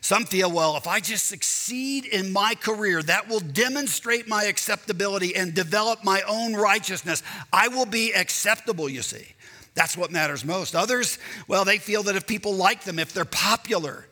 Some 0.01 0.25
feel, 0.25 0.51
well, 0.51 0.78
if 0.78 0.88
I 0.88 1.00
just 1.01 1.25
succeed 1.25 2.06
in 2.06 2.32
my 2.32 2.56
career, 2.56 3.04
that 3.04 3.28
will 3.28 3.42
demonstrate 3.42 4.28
my 4.28 4.46
acceptability 4.46 5.36
and 5.36 5.54
develop 5.54 6.04
my 6.04 6.22
own 6.22 6.54
righteousness. 6.54 7.22
I 7.51 7.68
will 7.68 7.86
be 7.86 8.13
acceptable, 8.13 8.88
you 8.88 9.01
see. 9.01 9.28
That's 9.75 9.98
what 9.98 10.12
matters 10.12 10.46
most. 10.46 10.75
Others, 10.75 11.20
well, 11.48 11.66
they 11.66 11.78
feel 11.78 12.04
that 12.04 12.16
if 12.16 12.28
people 12.28 12.54
like 12.54 12.84
them, 12.84 12.98
if 12.98 13.13
they're 13.13 13.25
popular, 13.25 14.08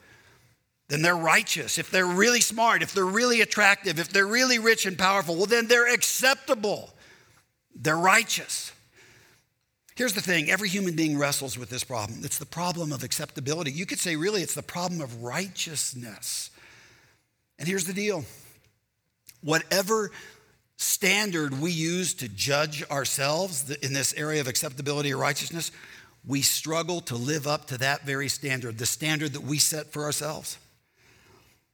then 0.89 1.01
they're 1.01 1.15
righteous. 1.15 1.77
If 1.77 1.89
they're 1.89 2.05
really 2.05 2.41
smart, 2.41 2.81
if 2.81 2.93
they're 2.93 3.05
really 3.05 3.41
attractive, 3.41 3.99
if 3.99 4.09
they're 4.09 4.27
really 4.27 4.59
rich 4.59 4.85
and 4.85 4.97
powerful, 4.97 5.35
well, 5.35 5.45
then 5.45 5.67
they're 5.67 5.93
acceptable. 5.93 6.93
They're 7.75 7.97
righteous. 7.97 8.71
Here's 9.97 10.13
the 10.13 10.21
thing 10.21 10.51
every 10.51 10.69
human 10.69 10.95
being 10.95 11.17
wrestles 11.17 11.57
with 11.57 11.71
this 11.71 11.83
problem. 11.83 12.19
It's 12.23 12.37
the 12.37 12.45
problem 12.45 12.91
of 12.91 13.03
acceptability. 13.03 13.71
You 13.71 13.87
could 13.87 13.97
say, 13.97 14.15
really, 14.15 14.43
it's 14.43 14.53
the 14.53 14.61
problem 14.61 15.01
of 15.01 15.23
righteousness. 15.23 16.51
And 17.57 17.67
here's 17.67 17.85
the 17.85 17.93
deal 17.93 18.23
whatever 19.41 20.11
standard 20.77 21.59
we 21.59 21.71
use 21.71 22.13
to 22.13 22.29
judge 22.29 22.87
ourselves 22.91 23.71
in 23.77 23.93
this 23.93 24.13
area 24.13 24.39
of 24.39 24.47
acceptability 24.47 25.11
or 25.11 25.17
righteousness, 25.17 25.71
we 26.27 26.43
struggle 26.43 27.01
to 27.01 27.15
live 27.15 27.47
up 27.47 27.65
to 27.65 27.79
that 27.79 28.05
very 28.05 28.27
standard, 28.27 28.77
the 28.77 28.85
standard 28.85 29.33
that 29.33 29.41
we 29.41 29.57
set 29.57 29.87
for 29.87 30.03
ourselves. 30.03 30.59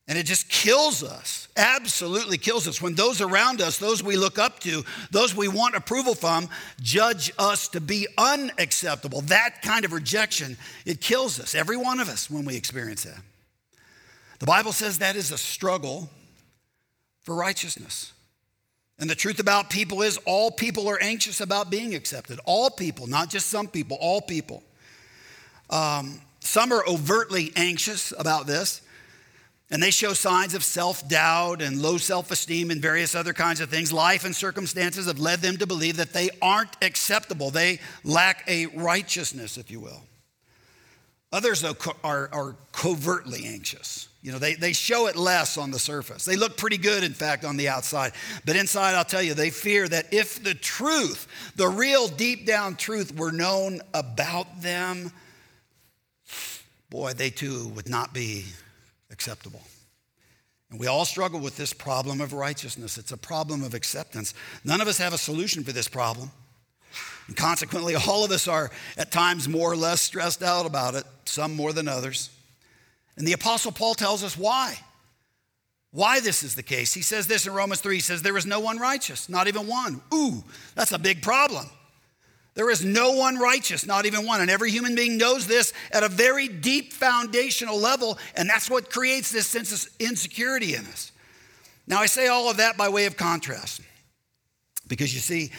And 0.08 0.18
it 0.18 0.26
just 0.26 0.50
kills 0.50 1.02
us, 1.02 1.48
absolutely 1.56 2.38
kills 2.38 2.68
us 2.68 2.82
when 2.82 2.94
those 2.94 3.22
around 3.22 3.62
us, 3.62 3.78
those 3.78 4.04
we 4.04 4.18
look 4.18 4.38
up 4.38 4.60
to, 4.60 4.84
those 5.12 5.34
we 5.34 5.48
want 5.48 5.76
approval 5.76 6.14
from, 6.14 6.50
judge 6.82 7.32
us 7.40 7.70
to 7.70 7.80
be 7.80 8.08
unacceptable. 8.18 9.22
That 9.22 9.62
kind 9.62 9.86
of 9.86 9.94
rejection, 9.94 10.58
it 10.86 11.00
kills 11.00 11.40
us, 11.40 11.56
every 11.56 11.78
one 11.78 12.02
of 12.02 12.10
us, 12.10 12.30
when 12.30 12.44
we 12.44 12.58
experience 12.58 13.04
that. 13.04 13.22
The 14.40 14.46
Bible 14.46 14.74
says 14.74 15.00
that 15.00 15.16
is 15.16 15.32
a 15.32 15.38
struggle 15.38 16.10
for 17.22 17.34
righteousness. 17.34 18.12
And 19.00 19.10
the 19.10 19.16
truth 19.16 19.40
about 19.40 19.70
people 19.70 20.02
is, 20.02 20.18
all 20.26 20.52
people 20.52 20.90
are 20.90 21.02
anxious 21.02 21.40
about 21.40 21.72
being 21.72 21.96
accepted. 21.96 22.40
All 22.44 22.70
people, 22.70 23.08
not 23.08 23.30
just 23.30 23.48
some 23.48 23.68
people, 23.68 23.98
all 24.02 24.20
people. 24.20 24.64
Um, 25.70 26.20
some 26.42 26.74
are 26.74 26.86
overtly 26.86 27.54
anxious 27.56 28.14
about 28.18 28.48
this. 28.48 28.82
And 29.74 29.82
they 29.82 29.90
show 29.90 30.14
signs 30.14 30.54
of 30.54 30.64
self 30.64 31.10
doubt 31.10 31.60
and 31.64 31.82
low 31.82 31.98
self 31.98 32.30
esteem 32.30 32.70
and 32.70 32.80
various 32.80 33.16
other 33.16 33.34
kinds 33.34 33.60
of 33.60 33.72
things. 33.72 33.92
Life 33.92 34.24
and 34.24 34.36
circumstances 34.36 35.08
have 35.08 35.18
led 35.18 35.40
them 35.40 35.58
to 35.58 35.66
believe 35.66 35.98
that 35.98 36.14
they 36.14 36.30
aren't 36.44 36.78
acceptable. 36.84 37.50
They 37.50 37.80
lack 38.04 38.44
a 38.48 38.68
righteousness, 38.68 39.58
if 39.58 39.72
you 39.72 39.80
will. 39.80 40.04
Others, 41.32 41.62
though, 41.62 41.76
are, 42.04 42.30
are 42.32 42.56
covertly 42.72 43.48
anxious. 43.48 44.10
You 44.22 44.32
know, 44.32 44.38
they, 44.38 44.54
they 44.54 44.74
show 44.74 45.08
it 45.08 45.16
less 45.16 45.58
on 45.58 45.72
the 45.72 45.80
surface. 45.80 46.24
They 46.24 46.36
look 46.36 46.56
pretty 46.56 46.78
good, 46.78 47.04
in 47.04 47.14
fact, 47.14 47.44
on 47.44 47.58
the 47.58 47.70
outside. 47.70 48.12
But 48.46 48.56
inside, 48.56 48.94
I'll 48.94 49.04
tell 49.04 49.24
you, 49.24 49.34
they 49.34 49.50
fear 49.50 49.88
that 49.88 50.14
if 50.14 50.44
the 50.44 50.54
truth, 50.54 51.28
the 51.56 51.68
real 51.68 52.08
deep 52.08 52.46
down 52.46 52.76
truth, 52.76 53.18
were 53.18 53.32
known 53.32 53.82
about 53.96 54.62
them, 54.62 55.12
boy, 56.92 57.14
they 57.14 57.32
too 57.32 57.70
would 57.70 57.90
not 57.90 58.14
be 58.14 58.46
acceptable. 59.14 59.62
And 60.70 60.80
we 60.80 60.88
all 60.88 61.06
struggle 61.06 61.40
with 61.40 61.56
this 61.56 61.72
problem 61.72 62.20
of 62.20 62.34
righteousness. 62.34 62.98
It's 62.98 63.12
a 63.12 63.18
problem 63.18 63.64
of 63.64 63.74
acceptance. 63.74 64.34
None 64.66 64.82
of 64.82 64.88
us 64.88 64.98
have 64.98 65.14
a 65.14 65.18
solution 65.18 65.64
for 65.64 65.72
this 65.72 65.88
problem. 65.88 66.32
And 67.28 67.38
consequently, 67.38 67.96
all 68.08 68.26
of 68.26 68.32
us 68.32 68.48
are 68.48 68.72
at 68.98 69.12
times 69.12 69.48
more 69.48 69.72
or 69.72 69.78
less 69.78 70.02
stressed 70.02 70.44
out 70.44 70.66
about 70.66 70.96
it, 70.96 71.06
some 71.26 71.56
more 71.56 71.72
than 71.72 71.88
others. 71.88 72.32
And 73.16 73.28
the 73.28 73.34
Apostle 73.34 73.72
Paul 73.72 73.94
tells 73.94 74.24
us 74.24 74.36
why. 74.36 74.78
Why 75.92 76.20
this 76.20 76.42
is 76.42 76.56
the 76.56 76.64
case. 76.64 76.92
He 76.92 77.04
says 77.04 77.28
this 77.28 77.46
in 77.46 77.54
Romans 77.54 77.80
3 77.80 77.94
He 77.96 78.02
says, 78.02 78.24
There 78.24 78.36
is 78.36 78.48
no 78.48 78.60
one 78.60 78.80
righteous, 78.80 79.30
not 79.30 79.48
even 79.48 79.68
one. 79.68 80.02
Ooh, 80.12 80.44
that's 80.74 80.92
a 80.92 80.98
big 80.98 81.22
problem. 81.22 81.68
There 82.56 82.70
is 82.70 82.86
no 82.86 83.14
one 83.14 83.38
righteous, 83.38 83.86
not 83.86 84.06
even 84.06 84.26
one. 84.26 84.42
And 84.42 84.50
every 84.50 84.70
human 84.70 84.96
being 84.96 85.18
knows 85.18 85.48
this 85.48 85.74
at 85.92 86.04
a 86.04 86.10
very 86.10 86.48
deep 86.48 86.94
foundational 86.94 87.80
level, 87.80 88.18
and 88.36 88.50
that's 88.50 88.70
what 88.70 88.92
creates 88.92 89.32
this 89.32 89.48
sense 89.48 89.72
of 89.72 89.92
insecurity 90.00 90.76
in 90.76 90.86
us. 90.86 91.12
Now, 91.88 92.00
I 92.00 92.06
say 92.06 92.28
all 92.28 92.50
of 92.50 92.58
that 92.58 92.78
by 92.78 92.90
way 92.90 93.06
of 93.06 93.18
contrast, 93.18 93.82
because 94.88 95.14
you 95.14 95.20
see, 95.20 95.52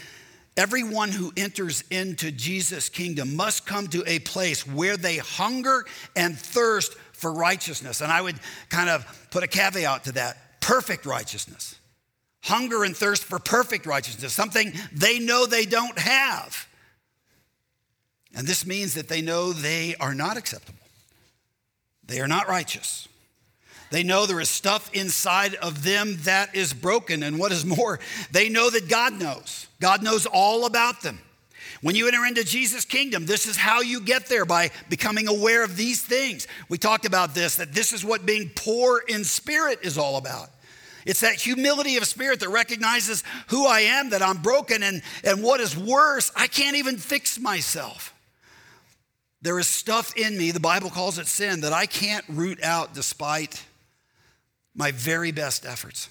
everyone 0.56 1.10
who 1.10 1.32
enters 1.36 1.82
into 1.90 2.30
Jesus' 2.30 2.88
kingdom 2.88 3.34
must 3.34 3.66
come 3.66 3.88
to 3.88 4.04
a 4.06 4.20
place 4.20 4.66
where 4.66 4.96
they 4.96 5.16
hunger 5.16 5.84
and 6.14 6.38
thirst 6.38 6.94
for 7.12 7.32
righteousness. 7.32 8.00
And 8.00 8.12
I 8.12 8.20
would 8.20 8.38
kind 8.68 8.88
of 8.88 9.04
put 9.30 9.42
a 9.42 9.48
caveat 9.48 10.04
to 10.04 10.12
that 10.12 10.60
perfect 10.60 11.06
righteousness. 11.06 11.76
Hunger 12.44 12.84
and 12.84 12.96
thirst 12.96 13.24
for 13.24 13.38
perfect 13.38 13.84
righteousness, 13.84 14.32
something 14.32 14.72
they 14.92 15.18
know 15.18 15.46
they 15.46 15.64
don't 15.64 15.98
have. 15.98 16.68
And 18.36 18.46
this 18.46 18.66
means 18.66 18.94
that 18.94 19.08
they 19.08 19.22
know 19.22 19.52
they 19.52 19.94
are 20.00 20.14
not 20.14 20.36
acceptable. 20.36 20.80
They 22.06 22.20
are 22.20 22.28
not 22.28 22.48
righteous. 22.48 23.08
They 23.90 24.02
know 24.02 24.26
there 24.26 24.40
is 24.40 24.48
stuff 24.48 24.90
inside 24.92 25.54
of 25.54 25.84
them 25.84 26.16
that 26.22 26.54
is 26.54 26.72
broken. 26.72 27.22
And 27.22 27.38
what 27.38 27.52
is 27.52 27.64
more, 27.64 28.00
they 28.32 28.48
know 28.48 28.70
that 28.70 28.88
God 28.88 29.18
knows. 29.18 29.68
God 29.80 30.02
knows 30.02 30.26
all 30.26 30.66
about 30.66 31.02
them. 31.02 31.20
When 31.80 31.94
you 31.94 32.08
enter 32.08 32.24
into 32.24 32.44
Jesus' 32.44 32.84
kingdom, 32.84 33.26
this 33.26 33.46
is 33.46 33.56
how 33.56 33.82
you 33.82 34.00
get 34.00 34.26
there 34.26 34.46
by 34.46 34.70
becoming 34.88 35.28
aware 35.28 35.62
of 35.62 35.76
these 35.76 36.00
things. 36.00 36.48
We 36.68 36.78
talked 36.78 37.04
about 37.04 37.34
this, 37.34 37.56
that 37.56 37.74
this 37.74 37.92
is 37.92 38.04
what 38.04 38.24
being 38.24 38.50
poor 38.56 39.02
in 39.06 39.22
spirit 39.22 39.80
is 39.82 39.98
all 39.98 40.16
about. 40.16 40.48
It's 41.04 41.20
that 41.20 41.34
humility 41.34 41.98
of 41.98 42.06
spirit 42.06 42.40
that 42.40 42.48
recognizes 42.48 43.22
who 43.48 43.66
I 43.66 43.80
am, 43.80 44.10
that 44.10 44.22
I'm 44.22 44.38
broken, 44.38 44.82
and, 44.82 45.02
and 45.22 45.42
what 45.42 45.60
is 45.60 45.76
worse, 45.76 46.32
I 46.34 46.46
can't 46.46 46.76
even 46.76 46.96
fix 46.96 47.38
myself. 47.38 48.13
There 49.44 49.58
is 49.58 49.68
stuff 49.68 50.16
in 50.16 50.38
me, 50.38 50.52
the 50.52 50.58
Bible 50.58 50.88
calls 50.88 51.18
it 51.18 51.26
sin, 51.26 51.60
that 51.60 51.72
I 51.74 51.84
can't 51.84 52.24
root 52.30 52.64
out 52.64 52.94
despite 52.94 53.62
my 54.74 54.90
very 54.90 55.32
best 55.32 55.66
efforts. 55.66 56.08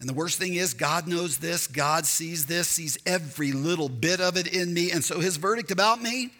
And 0.00 0.08
the 0.08 0.14
worst 0.14 0.36
thing 0.36 0.54
is, 0.54 0.74
God 0.74 1.06
knows 1.06 1.38
this, 1.38 1.68
God 1.68 2.06
sees 2.06 2.46
this, 2.46 2.66
sees 2.66 2.98
every 3.06 3.52
little 3.52 3.88
bit 3.88 4.20
of 4.20 4.36
it 4.36 4.48
in 4.48 4.74
me. 4.74 4.90
And 4.90 5.04
so 5.04 5.20
his 5.20 5.36
verdict 5.36 5.70
about 5.70 6.02
me, 6.02 6.30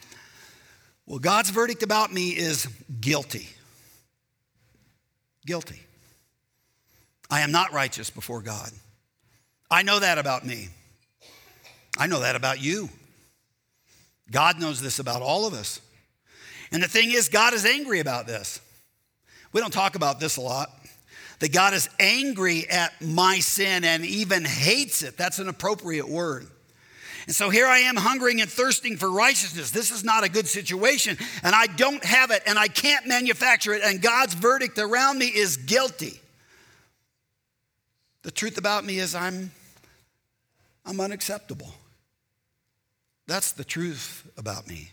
well, 1.06 1.20
God's 1.20 1.50
verdict 1.50 1.84
about 1.84 2.12
me 2.12 2.30
is 2.30 2.66
guilty. 3.00 3.48
Guilty. 5.46 5.80
I 7.30 7.42
am 7.42 7.52
not 7.52 7.72
righteous 7.72 8.10
before 8.10 8.42
God. 8.42 8.70
I 9.70 9.84
know 9.84 10.00
that 10.00 10.18
about 10.18 10.44
me. 10.44 10.70
I 11.96 12.08
know 12.08 12.18
that 12.18 12.34
about 12.34 12.60
you. 12.60 12.88
God 14.30 14.60
knows 14.60 14.80
this 14.80 14.98
about 14.98 15.22
all 15.22 15.46
of 15.46 15.54
us. 15.54 15.80
And 16.70 16.82
the 16.82 16.88
thing 16.88 17.12
is, 17.12 17.28
God 17.28 17.54
is 17.54 17.64
angry 17.64 18.00
about 18.00 18.26
this. 18.26 18.60
We 19.52 19.60
don't 19.60 19.72
talk 19.72 19.94
about 19.94 20.20
this 20.20 20.36
a 20.36 20.40
lot. 20.40 20.70
That 21.40 21.52
God 21.52 21.72
is 21.72 21.88
angry 22.00 22.68
at 22.68 23.00
my 23.00 23.38
sin 23.38 23.84
and 23.84 24.04
even 24.04 24.44
hates 24.44 25.02
it. 25.02 25.16
That's 25.16 25.38
an 25.38 25.48
appropriate 25.48 26.08
word. 26.08 26.48
And 27.26 27.34
so 27.34 27.50
here 27.50 27.66
I 27.66 27.80
am 27.80 27.96
hungering 27.96 28.40
and 28.40 28.50
thirsting 28.50 28.96
for 28.96 29.10
righteousness. 29.10 29.70
This 29.70 29.90
is 29.90 30.02
not 30.02 30.24
a 30.24 30.30
good 30.30 30.48
situation, 30.48 31.18
and 31.42 31.54
I 31.54 31.66
don't 31.66 32.02
have 32.02 32.30
it, 32.30 32.42
and 32.46 32.58
I 32.58 32.68
can't 32.68 33.06
manufacture 33.06 33.74
it, 33.74 33.82
and 33.84 34.00
God's 34.00 34.32
verdict 34.32 34.78
around 34.78 35.18
me 35.18 35.26
is 35.26 35.58
guilty. 35.58 36.20
The 38.22 38.30
truth 38.30 38.56
about 38.56 38.84
me 38.84 38.98
is 38.98 39.14
I'm, 39.14 39.50
I'm 40.86 41.00
unacceptable. 41.00 41.74
That's 43.28 43.52
the 43.52 43.62
truth 43.62 44.28
about 44.38 44.66
me. 44.66 44.90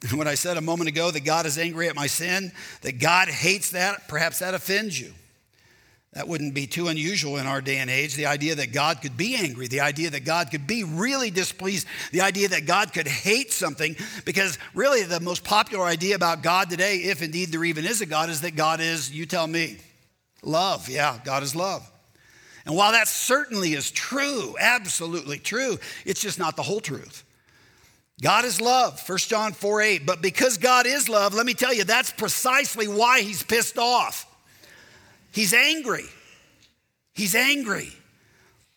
And 0.00 0.12
when 0.18 0.28
I 0.28 0.36
said 0.36 0.56
a 0.56 0.62
moment 0.62 0.88
ago 0.88 1.10
that 1.10 1.24
God 1.24 1.44
is 1.44 1.58
angry 1.58 1.88
at 1.88 1.96
my 1.96 2.06
sin, 2.06 2.52
that 2.80 3.00
God 3.00 3.28
hates 3.28 3.72
that, 3.72 4.08
perhaps 4.08 4.38
that 4.38 4.54
offends 4.54 4.98
you. 4.98 5.12
That 6.12 6.28
wouldn't 6.28 6.54
be 6.54 6.66
too 6.66 6.88
unusual 6.88 7.38
in 7.38 7.46
our 7.46 7.62
day 7.62 7.78
and 7.78 7.90
age. 7.90 8.14
The 8.14 8.26
idea 8.26 8.54
that 8.56 8.72
God 8.72 9.00
could 9.00 9.16
be 9.16 9.34
angry, 9.34 9.66
the 9.66 9.80
idea 9.80 10.10
that 10.10 10.26
God 10.26 10.50
could 10.50 10.66
be 10.66 10.84
really 10.84 11.30
displeased, 11.30 11.88
the 12.12 12.20
idea 12.20 12.48
that 12.48 12.66
God 12.66 12.92
could 12.92 13.08
hate 13.08 13.50
something, 13.50 13.96
because 14.26 14.58
really 14.74 15.02
the 15.02 15.20
most 15.20 15.42
popular 15.42 15.86
idea 15.86 16.14
about 16.14 16.42
God 16.42 16.68
today, 16.68 16.96
if 16.96 17.22
indeed 17.22 17.50
there 17.50 17.64
even 17.64 17.86
is 17.86 18.02
a 18.02 18.06
God, 18.06 18.28
is 18.28 18.42
that 18.42 18.56
God 18.56 18.80
is, 18.80 19.10
you 19.10 19.24
tell 19.24 19.46
me, 19.46 19.78
love. 20.42 20.88
Yeah, 20.88 21.18
God 21.24 21.42
is 21.42 21.56
love. 21.56 21.90
And 22.64 22.76
while 22.76 22.92
that 22.92 23.08
certainly 23.08 23.72
is 23.72 23.90
true, 23.90 24.54
absolutely 24.58 25.38
true, 25.38 25.78
it's 26.04 26.20
just 26.20 26.38
not 26.38 26.56
the 26.56 26.62
whole 26.62 26.80
truth. 26.80 27.24
God 28.20 28.44
is 28.44 28.60
love, 28.60 29.02
1 29.06 29.18
John 29.18 29.52
4 29.52 29.82
8. 29.82 30.06
But 30.06 30.22
because 30.22 30.58
God 30.58 30.86
is 30.86 31.08
love, 31.08 31.34
let 31.34 31.44
me 31.44 31.54
tell 31.54 31.74
you, 31.74 31.84
that's 31.84 32.12
precisely 32.12 32.86
why 32.86 33.22
he's 33.22 33.42
pissed 33.42 33.78
off. 33.78 34.26
He's 35.32 35.52
angry. 35.52 36.04
He's 37.14 37.34
angry. 37.34 37.92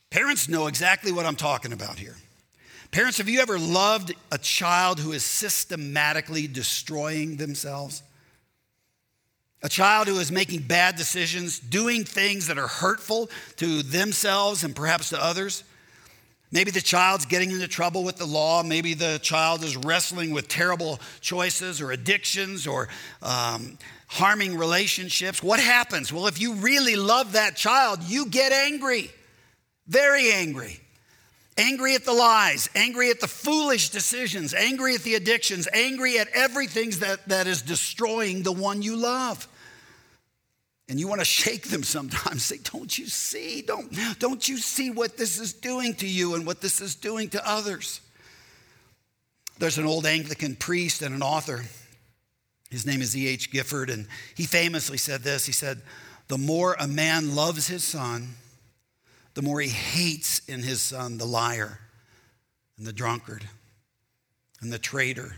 Parents 0.09 0.49
know 0.49 0.67
exactly 0.67 1.11
what 1.11 1.25
I'm 1.25 1.35
talking 1.35 1.73
about 1.73 1.99
here. 1.99 2.15
Parents, 2.91 3.17
have 3.17 3.27
you 3.27 3.41
ever 3.41 3.59
loved 3.59 4.15
a 4.31 4.37
child 4.37 4.99
who 4.99 5.11
is 5.11 5.23
systematically 5.23 6.47
destroying 6.47 7.35
themselves? 7.35 8.01
A 9.65 9.67
child 9.67 10.07
who 10.07 10.19
is 10.19 10.31
making 10.31 10.61
bad 10.61 10.95
decisions, 10.95 11.57
doing 11.57 12.03
things 12.03 12.45
that 12.47 12.59
are 12.59 12.67
hurtful 12.67 13.31
to 13.55 13.81
themselves 13.81 14.63
and 14.63 14.75
perhaps 14.75 15.09
to 15.09 15.19
others. 15.19 15.63
Maybe 16.51 16.69
the 16.69 16.81
child's 16.81 17.25
getting 17.25 17.49
into 17.49 17.67
trouble 17.67 18.03
with 18.03 18.17
the 18.17 18.27
law. 18.27 18.61
Maybe 18.61 18.93
the 18.93 19.17
child 19.23 19.63
is 19.63 19.75
wrestling 19.75 20.29
with 20.29 20.47
terrible 20.47 20.99
choices 21.19 21.81
or 21.81 21.91
addictions 21.91 22.67
or 22.67 22.89
um, 23.23 23.79
harming 24.05 24.55
relationships. 24.55 25.41
What 25.41 25.59
happens? 25.59 26.13
Well, 26.13 26.27
if 26.27 26.39
you 26.39 26.53
really 26.53 26.95
love 26.95 27.31
that 27.31 27.55
child, 27.55 28.03
you 28.03 28.27
get 28.27 28.51
angry, 28.51 29.09
very 29.87 30.31
angry. 30.31 30.79
Angry 31.57 31.95
at 31.95 32.05
the 32.05 32.13
lies, 32.13 32.69
angry 32.75 33.09
at 33.09 33.19
the 33.19 33.27
foolish 33.27 33.89
decisions, 33.89 34.53
angry 34.53 34.93
at 34.93 35.01
the 35.01 35.15
addictions, 35.15 35.67
angry 35.73 36.19
at 36.19 36.27
everything 36.35 36.91
that, 36.99 37.27
that 37.29 37.47
is 37.47 37.63
destroying 37.63 38.43
the 38.43 38.51
one 38.51 38.83
you 38.83 38.95
love. 38.95 39.47
And 40.87 40.99
you 40.99 41.07
want 41.07 41.21
to 41.21 41.25
shake 41.25 41.69
them 41.69 41.83
sometimes. 41.83 42.43
Say, 42.43 42.59
don't 42.63 42.95
you 42.97 43.07
see? 43.07 43.61
Don't, 43.61 43.91
don't 44.19 44.47
you 44.47 44.57
see 44.57 44.89
what 44.89 45.17
this 45.17 45.39
is 45.39 45.53
doing 45.53 45.93
to 45.95 46.07
you 46.07 46.35
and 46.35 46.45
what 46.45 46.61
this 46.61 46.81
is 46.81 46.95
doing 46.95 47.29
to 47.29 47.49
others? 47.49 48.01
There's 49.57 49.77
an 49.77 49.85
old 49.85 50.05
Anglican 50.05 50.55
priest 50.55 51.01
and 51.01 51.15
an 51.15 51.21
author. 51.21 51.63
His 52.69 52.85
name 52.85 53.01
is 53.01 53.15
E.H. 53.15 53.51
Gifford, 53.51 53.89
and 53.89 54.07
he 54.35 54.45
famously 54.45 54.97
said 54.97 55.21
this. 55.21 55.45
He 55.45 55.53
said, 55.53 55.81
The 56.27 56.37
more 56.37 56.75
a 56.77 56.87
man 56.87 57.35
loves 57.35 57.67
his 57.67 57.83
son, 57.83 58.35
the 59.33 59.41
more 59.41 59.61
he 59.61 59.69
hates 59.69 60.39
in 60.47 60.61
his 60.61 60.81
son 60.81 61.17
the 61.17 61.25
liar 61.25 61.79
and 62.77 62.85
the 62.85 62.93
drunkard 62.93 63.47
and 64.61 64.73
the 64.73 64.79
traitor. 64.79 65.37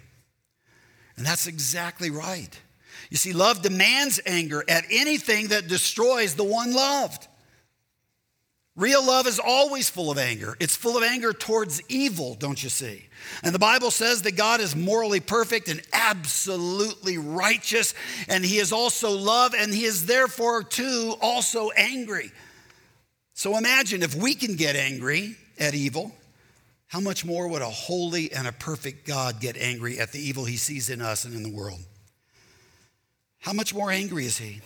And 1.16 1.26
that's 1.26 1.48
exactly 1.48 2.10
right. 2.10 2.60
You 3.10 3.17
see, 3.17 3.34
love 3.34 3.62
demands 3.62 4.20
anger 4.26 4.63
at 4.67 4.86
anything 4.91 5.48
that 5.48 5.67
destroys 5.67 6.36
the 6.36 6.43
one 6.43 6.74
loved. 6.74 7.28
Real 8.78 9.04
love 9.04 9.26
is 9.26 9.39
always 9.39 9.89
full 9.89 10.12
of 10.12 10.20
anger. 10.20 10.56
It's 10.60 10.76
full 10.76 10.98
of 10.98 11.04
anger 11.04 11.34
towards 11.34 11.82
evil, 11.89 12.36
don't 12.36 12.62
you 12.62 12.70
see? 12.70 13.08
And 13.41 13.54
the 13.54 13.60
Bible 13.60 13.89
says 13.89 14.22
that 14.22 14.36
God 14.36 14.60
is 14.60 14.76
morally 14.76 15.20
perfect 15.20 15.67
and 15.67 15.82
absolutely 15.91 17.17
righteous, 17.17 17.96
and 18.28 18.46
He 18.46 18.60
is 18.60 18.72
also 18.72 19.10
love, 19.10 19.56
and 19.58 19.74
He 19.74 19.86
is 19.86 20.06
therefore, 20.06 20.62
too, 20.62 21.15
also 21.22 21.72
angry. 21.72 22.32
So 23.34 23.58
imagine 23.58 24.04
if 24.04 24.13
we 24.13 24.36
can 24.36 24.56
get 24.56 24.76
angry 24.76 25.36
at 25.60 25.74
evil, 25.74 26.13
how 26.86 27.00
much 27.00 27.26
more 27.26 27.48
would 27.48 27.63
a 27.63 27.70
holy 27.70 28.32
and 28.32 28.48
a 28.48 28.52
perfect 28.52 29.08
God 29.08 29.41
get 29.41 29.58
angry 29.58 30.00
at 30.00 30.12
the 30.12 30.20
evil 30.20 30.46
He 30.46 30.58
sees 30.58 30.91
in 30.91 31.02
us 31.02 31.26
and 31.26 31.34
in 31.34 31.41
the 31.41 31.52
world? 31.52 31.80
How 33.39 33.54
much 33.54 33.73
more 33.73 33.91
angry 33.91 34.26
is 34.26 34.38
he? 34.38 34.62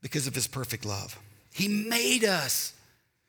Because 0.00 0.26
of 0.26 0.34
his 0.34 0.46
perfect 0.46 0.84
love. 0.84 1.18
He 1.52 1.68
made 1.68 2.24
us. 2.24 2.74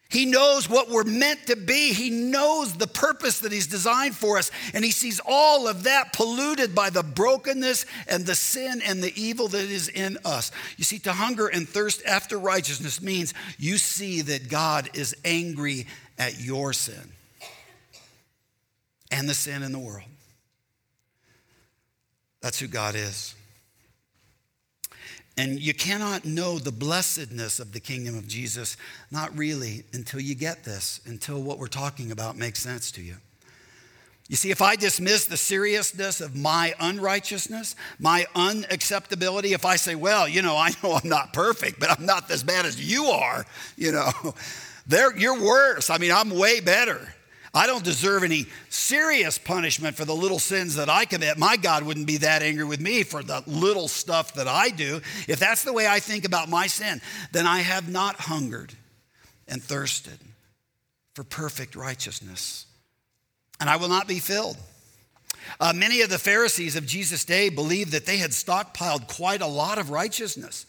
He 0.09 0.25
knows 0.25 0.69
what 0.69 0.89
we're 0.89 1.03
meant 1.03 1.47
to 1.47 1.55
be. 1.55 1.91
He 1.91 2.09
knows 2.09 2.73
the 2.73 2.88
purpose 2.88 3.39
that 3.39 3.51
He's 3.51 3.67
designed 3.67 4.15
for 4.15 4.38
us. 4.38 4.51
And 4.73 4.85
He 4.85 4.91
sees 4.91 5.19
all 5.25 5.67
of 5.67 5.83
that 5.83 6.13
polluted 6.13 6.75
by 6.75 6.89
the 6.89 7.03
brokenness 7.03 7.85
and 8.07 8.25
the 8.25 8.35
sin 8.35 8.81
and 8.85 9.03
the 9.03 9.13
evil 9.19 9.47
that 9.49 9.63
is 9.63 9.89
in 9.89 10.17
us. 10.23 10.51
You 10.77 10.83
see, 10.83 10.99
to 10.99 11.11
hunger 11.11 11.47
and 11.47 11.67
thirst 11.67 12.05
after 12.05 12.38
righteousness 12.38 13.01
means 13.01 13.33
you 13.57 13.77
see 13.77 14.21
that 14.21 14.47
God 14.49 14.89
is 14.93 15.15
angry 15.25 15.88
at 16.17 16.39
your 16.39 16.71
sin 16.71 17.11
and 19.11 19.27
the 19.27 19.33
sin 19.33 19.63
in 19.63 19.71
the 19.71 19.79
world. 19.79 20.07
That's 22.45 22.60
who 22.60 22.67
God 22.67 22.93
is. 22.93 23.34
And 25.36 25.60
you 25.60 25.73
cannot 25.73 26.25
know 26.25 26.60
the 26.60 26.71
blessedness 26.71 27.60
of 27.60 27.71
the 27.71 27.79
kingdom 27.79 28.15
of 28.15 28.27
Jesus, 28.27 28.77
not 29.10 29.36
really, 29.36 29.84
until 29.93 30.19
you 30.19 30.36
get 30.36 30.63
this, 30.63 31.01
until 31.08 31.41
what 31.41 31.58
we're 31.58 31.65
talking 31.65 32.12
about 32.12 32.38
makes 32.38 32.60
sense 32.60 32.91
to 32.91 33.01
you. 33.01 33.15
You 34.29 34.36
see, 34.36 34.51
if 34.51 34.62
I 34.62 34.75
dismiss 34.75 35.25
the 35.25 35.38
seriousness 35.38 36.21
of 36.21 36.36
my 36.36 36.75
unrighteousness, 36.79 37.75
my 37.97 38.27
unacceptability, 38.36 39.53
if 39.53 39.65
I 39.65 39.75
say, 39.75 39.95
well, 39.95 40.27
you 40.27 40.43
know, 40.43 40.55
I 40.55 40.69
know 40.84 40.99
I'm 41.03 41.10
not 41.10 41.34
perfect, 41.34 41.79
but 41.79 41.89
I'm 41.89 42.05
not 42.05 42.29
as 42.29 42.43
bad 42.43 42.67
as 42.67 42.79
you 42.79 43.05
are, 43.05 43.43
you 43.75 43.91
know, 43.91 44.12
you're 45.17 45.41
worse. 45.41 45.89
I 45.89 45.97
mean, 45.97 46.12
I'm 46.12 46.29
way 46.29 46.60
better. 46.60 47.12
I 47.55 47.67
don't 47.67 47.85
deserve 47.85 48.23
any 48.23 48.47
serious 48.69 49.37
punishment 49.37 49.95
for 49.95 50.03
the 50.03 50.15
little 50.15 50.39
sins 50.39 50.75
that 50.75 50.89
I 50.89 51.05
commit. 51.05 51.37
My 51.37 51.55
God 51.55 51.83
wouldn't 51.83 52.05
be 52.05 52.17
that 52.17 52.43
angry 52.43 52.65
with 52.65 52.81
me 52.81 53.03
for 53.03 53.23
the 53.23 53.43
little 53.47 53.87
stuff 53.87 54.33
that 54.33 54.47
I 54.47 54.69
do. 54.69 54.99
If 55.29 55.39
that's 55.39 55.63
the 55.63 55.71
way 55.71 55.87
I 55.87 56.01
think 56.01 56.25
about 56.25 56.49
my 56.49 56.67
sin, 56.67 57.01
then 57.31 57.47
I 57.47 57.59
have 57.59 57.89
not 57.89 58.17
hungered 58.17 58.73
and 59.47 59.63
thirsted 59.63 60.19
for 61.13 61.23
perfect 61.23 61.75
righteousness. 61.75 62.65
and 63.61 63.69
I 63.69 63.77
will 63.77 63.87
not 63.87 64.05
be 64.05 64.19
filled. 64.19 64.57
Uh, 65.61 65.71
many 65.73 66.01
of 66.01 66.09
the 66.09 66.19
Pharisees 66.19 66.75
of 66.75 66.85
Jesus' 66.85 67.23
day 67.23 67.47
believed 67.47 67.93
that 67.93 68.05
they 68.05 68.17
had 68.17 68.31
stockpiled 68.31 69.07
quite 69.07 69.41
a 69.41 69.47
lot 69.47 69.77
of 69.77 69.91
righteousness. 69.91 70.65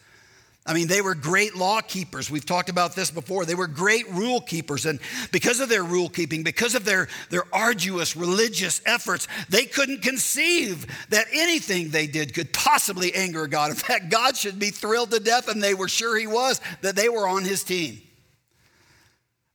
I 0.67 0.75
mean, 0.75 0.89
they 0.89 1.01
were 1.01 1.15
great 1.15 1.55
law 1.55 1.81
keepers. 1.81 2.29
We've 2.29 2.45
talked 2.45 2.69
about 2.69 2.97
this 2.97 3.11
before. 3.11 3.45
They 3.45 3.55
were 3.55 3.69
great 3.69 4.11
rule 4.11 4.41
keepers. 4.41 4.85
And 4.85 4.99
because 5.31 5.61
of 5.61 5.69
their 5.69 5.85
rule 5.85 6.09
keeping, 6.09 6.43
because 6.43 6.75
of 6.75 6.85
their, 6.85 7.09
their 7.31 7.45
arduous 7.53 8.17
religious 8.17 8.83
efforts, 8.85 9.29
they 9.49 9.65
couldn't 9.65 10.03
conceive 10.03 10.87
that 11.11 11.27
anything 11.33 11.91
they 11.91 12.09
did 12.09 12.35
could 12.35 12.53
possibly 12.53 13.15
anger 13.15 13.47
God. 13.47 13.71
In 13.71 13.77
fact, 13.77 14.11
God 14.11 14.37
should 14.37 14.59
be 14.59 14.71
thrilled 14.71 15.13
to 15.13 15.21
death, 15.21 15.49
and 15.49 15.63
they 15.63 15.75
were 15.75 15.89
sure 15.89 16.19
He 16.19 16.27
was, 16.27 16.61
that 16.83 16.97
they 16.97 17.09
were 17.09 17.29
on 17.29 17.45
His 17.45 17.63
team. 17.63 18.01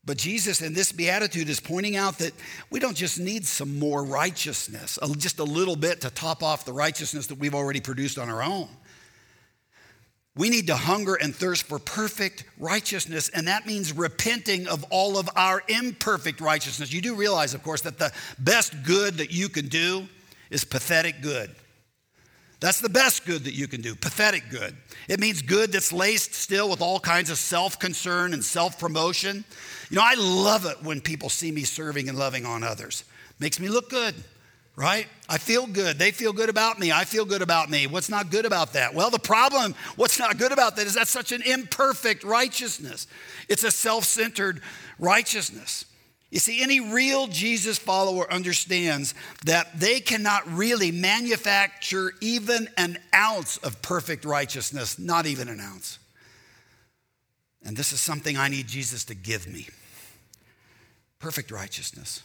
But 0.04 0.18
Jesus 0.18 0.62
in 0.62 0.74
this 0.74 0.92
beatitude 0.92 1.48
is 1.48 1.60
pointing 1.60 1.96
out 1.96 2.18
that 2.20 2.34
we 2.72 2.80
don't 2.80 2.98
just 2.98 3.20
need 3.20 3.46
some 3.46 3.78
more 3.78 4.04
righteousness, 4.04 4.98
just 5.18 5.40
a 5.40 5.44
little 5.44 5.76
bit 5.76 6.02
to 6.02 6.10
top 6.10 6.42
off 6.42 6.66
the 6.66 6.74
righteousness 6.74 7.28
that 7.28 7.38
we've 7.38 7.54
already 7.54 7.82
produced 7.82 8.18
on 8.18 8.30
our 8.30 8.42
own. 8.42 8.68
We 10.36 10.50
need 10.50 10.68
to 10.68 10.76
hunger 10.76 11.16
and 11.16 11.36
thirst 11.36 11.64
for 11.64 11.78
perfect 11.78 12.46
righteousness, 12.58 13.28
and 13.30 13.48
that 13.48 13.66
means 13.66 13.92
repenting 13.92 14.68
of 14.68 14.86
all 14.90 15.18
of 15.18 15.30
our 15.36 15.62
imperfect 15.68 16.40
righteousness. 16.40 16.94
You 16.94 17.02
do 17.02 17.16
realize, 17.16 17.54
of 17.54 17.64
course, 17.64 17.82
that 17.82 17.98
the 17.98 18.14
best 18.40 18.84
good 18.84 19.18
that 19.18 19.32
you 19.32 19.50
can 19.50 19.68
do 19.68 20.08
is 20.50 20.64
pathetic 20.64 21.22
good. 21.22 21.54
That's 22.62 22.80
the 22.80 22.90
best 22.90 23.26
good 23.26 23.44
that 23.46 23.56
you 23.56 23.68
can 23.68 23.82
do, 23.82 23.96
pathetic 23.96 24.44
good. 24.50 24.78
It 25.10 25.20
means 25.20 25.42
good 25.42 25.72
that's 25.72 25.92
laced 25.92 26.36
still 26.36 26.70
with 26.70 26.80
all 26.80 27.00
kinds 27.00 27.30
of 27.30 27.38
self 27.38 27.78
concern 27.80 28.34
and 28.34 28.44
self 28.44 28.80
promotion. 28.80 29.44
You 29.90 29.98
know, 29.98 30.04
I 30.06 30.14
love 30.14 30.66
it 30.66 30.82
when 30.82 31.02
people 31.02 31.28
see 31.28 31.52
me 31.52 31.64
serving 31.64 32.08
and 32.08 32.18
loving 32.18 32.46
on 32.46 32.64
others, 32.64 33.04
makes 33.40 33.60
me 33.60 33.68
look 33.68 33.90
good 33.90 34.16
right? 34.76 35.08
I 35.30 35.38
feel 35.38 35.68
good. 35.68 36.00
They 36.00 36.12
feel 36.12 36.34
good 36.34 36.50
about 36.50 36.80
me. 36.80 36.92
I 36.92 37.04
feel 37.04 37.26
good 37.26 37.42
about 37.42 37.70
me. 37.70 37.88
What's 37.88 38.10
not 38.10 38.32
good 38.32 38.46
about 38.46 38.74
that? 38.74 38.94
Well, 38.94 39.10
the 39.10 39.20
problem, 39.20 39.76
what's 39.96 40.18
not 40.18 40.38
good 40.38 40.52
about 40.52 40.76
that 40.78 40.88
is 40.88 40.96
that's 40.96 41.12
such 41.12 41.32
an 41.32 41.42
imperfect 41.42 42.24
righteousness. 42.24 43.08
It's 43.50 43.64
a 43.64 43.72
self 43.72 44.06
centered 44.06 44.62
righteousness. 45.00 45.86
You 46.32 46.40
see, 46.40 46.64
any 46.64 46.80
real 46.80 47.28
Jesus 47.28 47.78
follower 47.78 48.32
understands 48.32 49.14
that 49.46 49.78
they 49.78 50.00
cannot 50.00 50.50
really 50.50 50.90
manufacture 50.90 52.14
even 52.22 52.70
an 52.78 52.98
ounce 53.14 53.58
of 53.58 53.82
perfect 53.82 54.24
righteousness, 54.24 54.98
not 54.98 55.26
even 55.26 55.50
an 55.50 55.60
ounce. 55.60 56.00
And 57.64 57.76
this 57.76 57.92
is 57.92 58.00
something 58.00 58.38
I 58.38 58.48
need 58.48 58.68
Jesus 58.68 59.04
to 59.06 59.14
give 59.14 59.46
me 59.46 59.68
perfect 61.20 61.52
righteousness. 61.52 62.24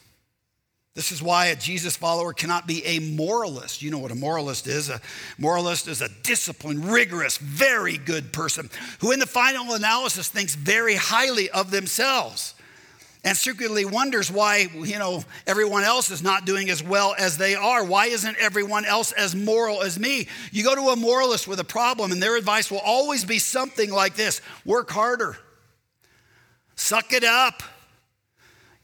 This 0.97 1.13
is 1.13 1.23
why 1.23 1.47
a 1.47 1.57
Jesus 1.57 1.95
follower 1.95 2.33
cannot 2.33 2.67
be 2.67 2.85
a 2.87 2.99
moralist. 3.01 3.83
You 3.83 3.91
know 3.91 3.99
what 3.99 4.11
a 4.11 4.17
moralist 4.17 4.67
is. 4.67 4.89
A 4.89 4.99
moralist 5.39 5.89
is 5.89 6.01
a 6.01 6.09
disciplined, 6.23 6.87
rigorous, 6.87 7.37
very 7.37 7.99
good 7.99 8.33
person 8.33 8.71
who, 9.01 9.13
in 9.13 9.21
the 9.21 9.27
final 9.27 9.75
analysis, 9.75 10.29
thinks 10.29 10.55
very 10.55 10.95
highly 10.95 11.51
of 11.51 11.71
themselves 11.71 12.55
and 13.27 13.37
secretly 13.37 13.85
wonders 13.85 14.31
why, 14.31 14.69
you 14.73 14.99
know, 14.99 15.23
everyone 15.49 15.83
else 15.83 16.11
is 16.11 16.23
not 16.23 16.47
doing 16.47 16.71
as 16.71 16.83
well 16.83 17.15
as 17.19 17.37
they 17.37 17.57
are. 17.57 17.85
Why 17.85 18.07
isn't 18.07 18.37
everyone 18.39 18.85
else 18.85 19.11
as 19.11 19.35
moral 19.35 19.83
as 19.83 19.99
me? 19.99 20.29
You 20.53 20.63
go 20.63 20.77
to 20.77 20.93
a 20.93 20.97
moralist 20.97 21.49
with 21.49 21.59
a 21.59 21.65
problem, 21.65 22.13
and 22.13 22.23
their 22.23 22.37
advice 22.37 22.71
will 22.71 22.79
always 22.79 23.25
be 23.25 23.41
something 23.41 23.91
like 23.91 24.15
this 24.15 24.41
work 24.65 24.91
harder, 24.91 25.37
suck 26.77 27.13
it 27.13 27.25
up. 27.25 27.63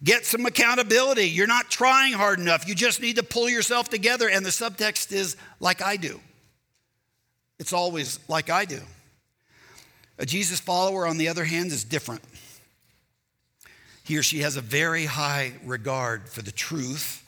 Get 0.04 0.26
some 0.26 0.46
accountability. 0.46 1.28
You're 1.28 1.46
not 1.46 1.70
trying 1.70 2.12
hard 2.12 2.40
enough. 2.40 2.66
You 2.66 2.74
just 2.74 3.00
need 3.00 3.16
to 3.16 3.22
pull 3.22 3.48
yourself 3.48 3.88
together. 3.88 4.28
And 4.28 4.44
the 4.44 4.50
subtext 4.50 5.12
is 5.12 5.36
like 5.60 5.80
I 5.80 5.96
do. 5.96 6.20
It's 7.58 7.72
always 7.72 8.18
like 8.28 8.50
I 8.50 8.64
do. 8.64 8.80
A 10.18 10.26
Jesus 10.26 10.58
follower, 10.58 11.06
on 11.06 11.18
the 11.18 11.28
other 11.28 11.44
hand, 11.44 11.70
is 11.70 11.84
different. 11.84 12.22
He 14.04 14.18
or 14.18 14.22
she 14.22 14.40
has 14.40 14.56
a 14.56 14.60
very 14.60 15.04
high 15.04 15.52
regard 15.64 16.28
for 16.28 16.42
the 16.42 16.50
truth 16.50 17.21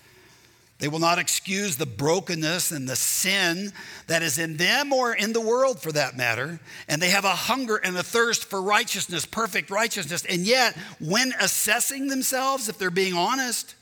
they 0.85 0.88
will 0.88 0.99
not 0.99 1.18
excuse 1.18 1.79
the 1.79 1.87
brokenness 1.87 2.70
and 2.70 2.87
the 2.87 2.94
sin 2.94 3.73
that 4.07 4.23
is 4.23 4.38
in 4.38 4.59
them 4.59 4.92
or 4.92 5.14
in 5.14 5.33
the 5.33 5.40
world 5.40 5.81
for 5.81 5.90
that 5.92 6.14
matter. 6.14 6.61
And 6.88 7.01
they 7.01 7.09
have 7.09 7.25
a 7.25 7.31
hunger 7.31 7.77
and 7.77 7.97
a 7.97 8.03
thirst 8.03 8.44
for 8.44 8.61
righteousness, 8.61 9.25
perfect 9.25 9.70
righteousness. 9.70 10.27
And 10.29 10.42
yet, 10.42 10.77
when 11.01 11.33
assessing 11.40 12.09
themselves, 12.09 12.68
if 12.68 12.77
they're 12.77 12.90
being 12.90 13.14
honest, 13.14 13.77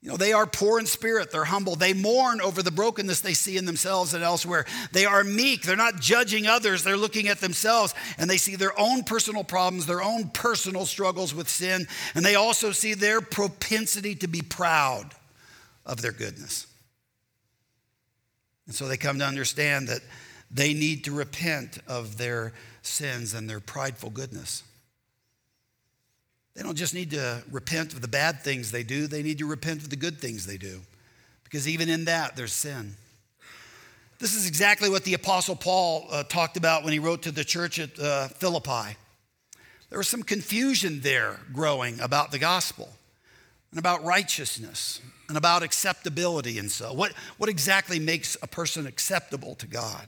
you 0.00 0.08
know, 0.08 0.16
they 0.16 0.32
are 0.32 0.46
poor 0.46 0.78
in 0.78 0.86
spirit, 0.86 1.30
they're 1.30 1.44
humble, 1.44 1.76
they 1.76 1.92
mourn 1.92 2.40
over 2.40 2.62
the 2.62 2.70
brokenness 2.70 3.20
they 3.20 3.34
see 3.34 3.58
in 3.58 3.66
themselves 3.66 4.14
and 4.14 4.24
elsewhere. 4.24 4.64
They 4.90 5.04
are 5.04 5.24
meek, 5.24 5.64
they're 5.64 5.76
not 5.76 6.00
judging 6.00 6.46
others, 6.46 6.82
they're 6.82 6.96
looking 6.96 7.28
at 7.28 7.40
themselves 7.40 7.94
and 8.16 8.30
they 8.30 8.38
see 8.38 8.56
their 8.56 8.72
own 8.80 9.04
personal 9.04 9.44
problems, 9.44 9.84
their 9.84 10.02
own 10.02 10.30
personal 10.30 10.86
struggles 10.86 11.34
with 11.34 11.50
sin, 11.50 11.86
and 12.14 12.24
they 12.24 12.36
also 12.36 12.72
see 12.72 12.94
their 12.94 13.20
propensity 13.20 14.14
to 14.14 14.28
be 14.28 14.40
proud 14.40 15.14
of 15.84 16.02
their 16.02 16.12
goodness. 16.12 16.66
And 18.66 18.74
so 18.74 18.86
they 18.86 18.96
come 18.96 19.18
to 19.18 19.26
understand 19.26 19.88
that 19.88 20.00
they 20.50 20.74
need 20.74 21.04
to 21.04 21.12
repent 21.12 21.78
of 21.86 22.18
their 22.18 22.52
sins 22.82 23.34
and 23.34 23.48
their 23.48 23.60
prideful 23.60 24.10
goodness. 24.10 24.62
They 26.54 26.62
don't 26.62 26.76
just 26.76 26.94
need 26.94 27.12
to 27.12 27.42
repent 27.50 27.94
of 27.94 28.02
the 28.02 28.08
bad 28.08 28.42
things 28.42 28.70
they 28.70 28.82
do, 28.82 29.06
they 29.06 29.22
need 29.22 29.38
to 29.38 29.46
repent 29.46 29.82
of 29.82 29.90
the 29.90 29.96
good 29.96 30.18
things 30.18 30.46
they 30.46 30.58
do. 30.58 30.80
Because 31.44 31.68
even 31.68 31.88
in 31.88 32.04
that, 32.06 32.36
there's 32.36 32.52
sin. 32.52 32.94
This 34.18 34.34
is 34.34 34.46
exactly 34.46 34.88
what 34.88 35.04
the 35.04 35.14
Apostle 35.14 35.56
Paul 35.56 36.06
uh, 36.10 36.22
talked 36.22 36.56
about 36.56 36.84
when 36.84 36.92
he 36.92 36.98
wrote 36.98 37.22
to 37.22 37.32
the 37.32 37.44
church 37.44 37.78
at 37.78 37.98
uh, 37.98 38.28
Philippi. 38.28 38.96
There 39.90 39.98
was 39.98 40.08
some 40.08 40.22
confusion 40.22 41.00
there 41.00 41.40
growing 41.52 41.98
about 42.00 42.30
the 42.30 42.38
gospel 42.38 42.88
and 43.70 43.78
about 43.78 44.04
righteousness 44.04 45.00
and 45.32 45.38
about 45.38 45.62
acceptability 45.62 46.58
and 46.58 46.70
so. 46.70 46.92
What, 46.92 47.14
what 47.38 47.48
exactly 47.48 47.98
makes 47.98 48.36
a 48.42 48.46
person 48.46 48.86
acceptable 48.86 49.54
to 49.54 49.66
God? 49.66 50.06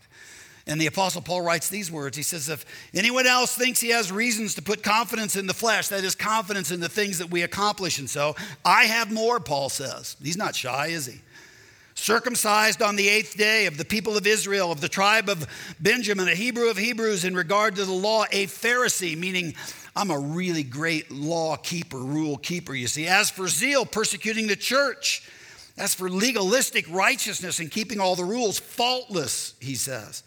And 0.66 0.78
the 0.78 0.87
Apostle 0.87 1.22
Paul 1.22 1.40
writes 1.40 1.70
these 1.70 1.90
words. 1.90 2.14
He 2.14 2.22
says, 2.22 2.50
If 2.50 2.66
anyone 2.92 3.26
else 3.26 3.56
thinks 3.56 3.80
he 3.80 3.88
has 3.88 4.12
reasons 4.12 4.54
to 4.56 4.62
put 4.62 4.82
confidence 4.82 5.34
in 5.34 5.46
the 5.46 5.54
flesh, 5.54 5.88
that 5.88 6.04
is, 6.04 6.14
confidence 6.14 6.70
in 6.70 6.80
the 6.80 6.90
things 6.90 7.18
that 7.20 7.30
we 7.30 7.40
accomplish, 7.40 7.98
and 7.98 8.08
so, 8.08 8.37
I 8.66 8.84
have 8.84 9.10
more, 9.10 9.40
Paul 9.40 9.70
says. 9.70 10.14
He's 10.22 10.37
not 10.37 10.54
shy, 10.54 10.88
is 10.88 11.06
he? 11.06 11.22
Circumcised 12.04 12.82
on 12.82 12.96
the 12.96 13.08
eighth 13.08 13.34
day 13.38 13.64
of 13.64 13.78
the 13.78 13.84
people 13.86 14.14
of 14.18 14.26
Israel, 14.26 14.70
of 14.70 14.82
the 14.82 14.90
tribe 14.90 15.30
of 15.30 15.46
Benjamin, 15.80 16.28
a 16.28 16.34
Hebrew 16.34 16.68
of 16.68 16.76
Hebrews 16.76 17.24
in 17.24 17.34
regard 17.34 17.76
to 17.76 17.86
the 17.86 17.94
law, 17.94 18.26
a 18.30 18.44
Pharisee, 18.44 19.16
meaning 19.16 19.54
I'm 19.96 20.10
a 20.10 20.18
really 20.18 20.64
great 20.64 21.10
law 21.10 21.56
keeper, 21.56 21.96
rule 21.96 22.36
keeper, 22.36 22.74
you 22.74 22.88
see. 22.88 23.06
As 23.06 23.30
for 23.30 23.48
zeal, 23.48 23.86
persecuting 23.86 24.48
the 24.48 24.54
church. 24.54 25.26
As 25.78 25.94
for 25.94 26.10
legalistic 26.10 26.84
righteousness 26.90 27.58
and 27.58 27.70
keeping 27.70 28.00
all 28.00 28.16
the 28.16 28.24
rules, 28.24 28.58
faultless, 28.58 29.54
he 29.58 29.74
says. 29.74 30.24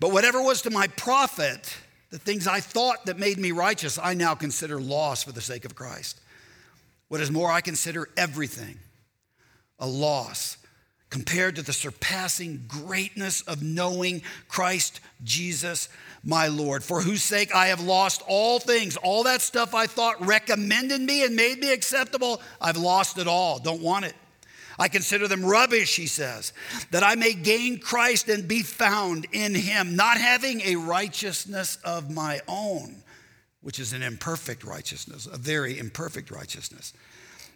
But 0.00 0.12
whatever 0.12 0.42
was 0.42 0.62
to 0.62 0.70
my 0.70 0.86
profit, 0.86 1.76
the 2.08 2.18
things 2.18 2.46
I 2.46 2.60
thought 2.60 3.04
that 3.04 3.18
made 3.18 3.36
me 3.36 3.52
righteous, 3.52 3.98
I 4.02 4.14
now 4.14 4.34
consider 4.34 4.80
loss 4.80 5.22
for 5.24 5.32
the 5.32 5.42
sake 5.42 5.66
of 5.66 5.74
Christ. 5.74 6.18
What 7.08 7.20
is 7.20 7.30
more, 7.30 7.52
I 7.52 7.60
consider 7.60 8.08
everything 8.16 8.78
a 9.78 9.86
loss 9.86 10.56
compared 11.10 11.56
to 11.56 11.62
the 11.62 11.72
surpassing 11.72 12.64
greatness 12.68 13.42
of 13.42 13.62
knowing 13.62 14.22
Christ 14.48 15.00
Jesus 15.22 15.88
my 16.22 16.46
Lord, 16.48 16.84
for 16.84 17.00
whose 17.00 17.22
sake 17.22 17.54
I 17.54 17.66
have 17.66 17.80
lost 17.80 18.22
all 18.28 18.60
things. 18.60 18.96
All 18.96 19.24
that 19.24 19.40
stuff 19.40 19.74
I 19.74 19.86
thought 19.86 20.24
recommended 20.24 21.00
me 21.00 21.24
and 21.24 21.34
made 21.34 21.58
me 21.58 21.72
acceptable, 21.72 22.40
I've 22.60 22.76
lost 22.76 23.18
it 23.18 23.26
all. 23.26 23.58
Don't 23.58 23.82
want 23.82 24.04
it. 24.04 24.14
I 24.78 24.88
consider 24.88 25.28
them 25.28 25.44
rubbish, 25.44 25.96
he 25.96 26.06
says, 26.06 26.54
that 26.90 27.02
I 27.02 27.14
may 27.14 27.34
gain 27.34 27.80
Christ 27.80 28.28
and 28.28 28.48
be 28.48 28.62
found 28.62 29.26
in 29.32 29.54
him, 29.54 29.94
not 29.94 30.16
having 30.16 30.62
a 30.62 30.76
righteousness 30.76 31.76
of 31.84 32.10
my 32.10 32.40
own, 32.48 33.02
which 33.60 33.78
is 33.78 33.92
an 33.92 34.02
imperfect 34.02 34.64
righteousness, 34.64 35.26
a 35.30 35.36
very 35.36 35.78
imperfect 35.78 36.30
righteousness 36.30 36.94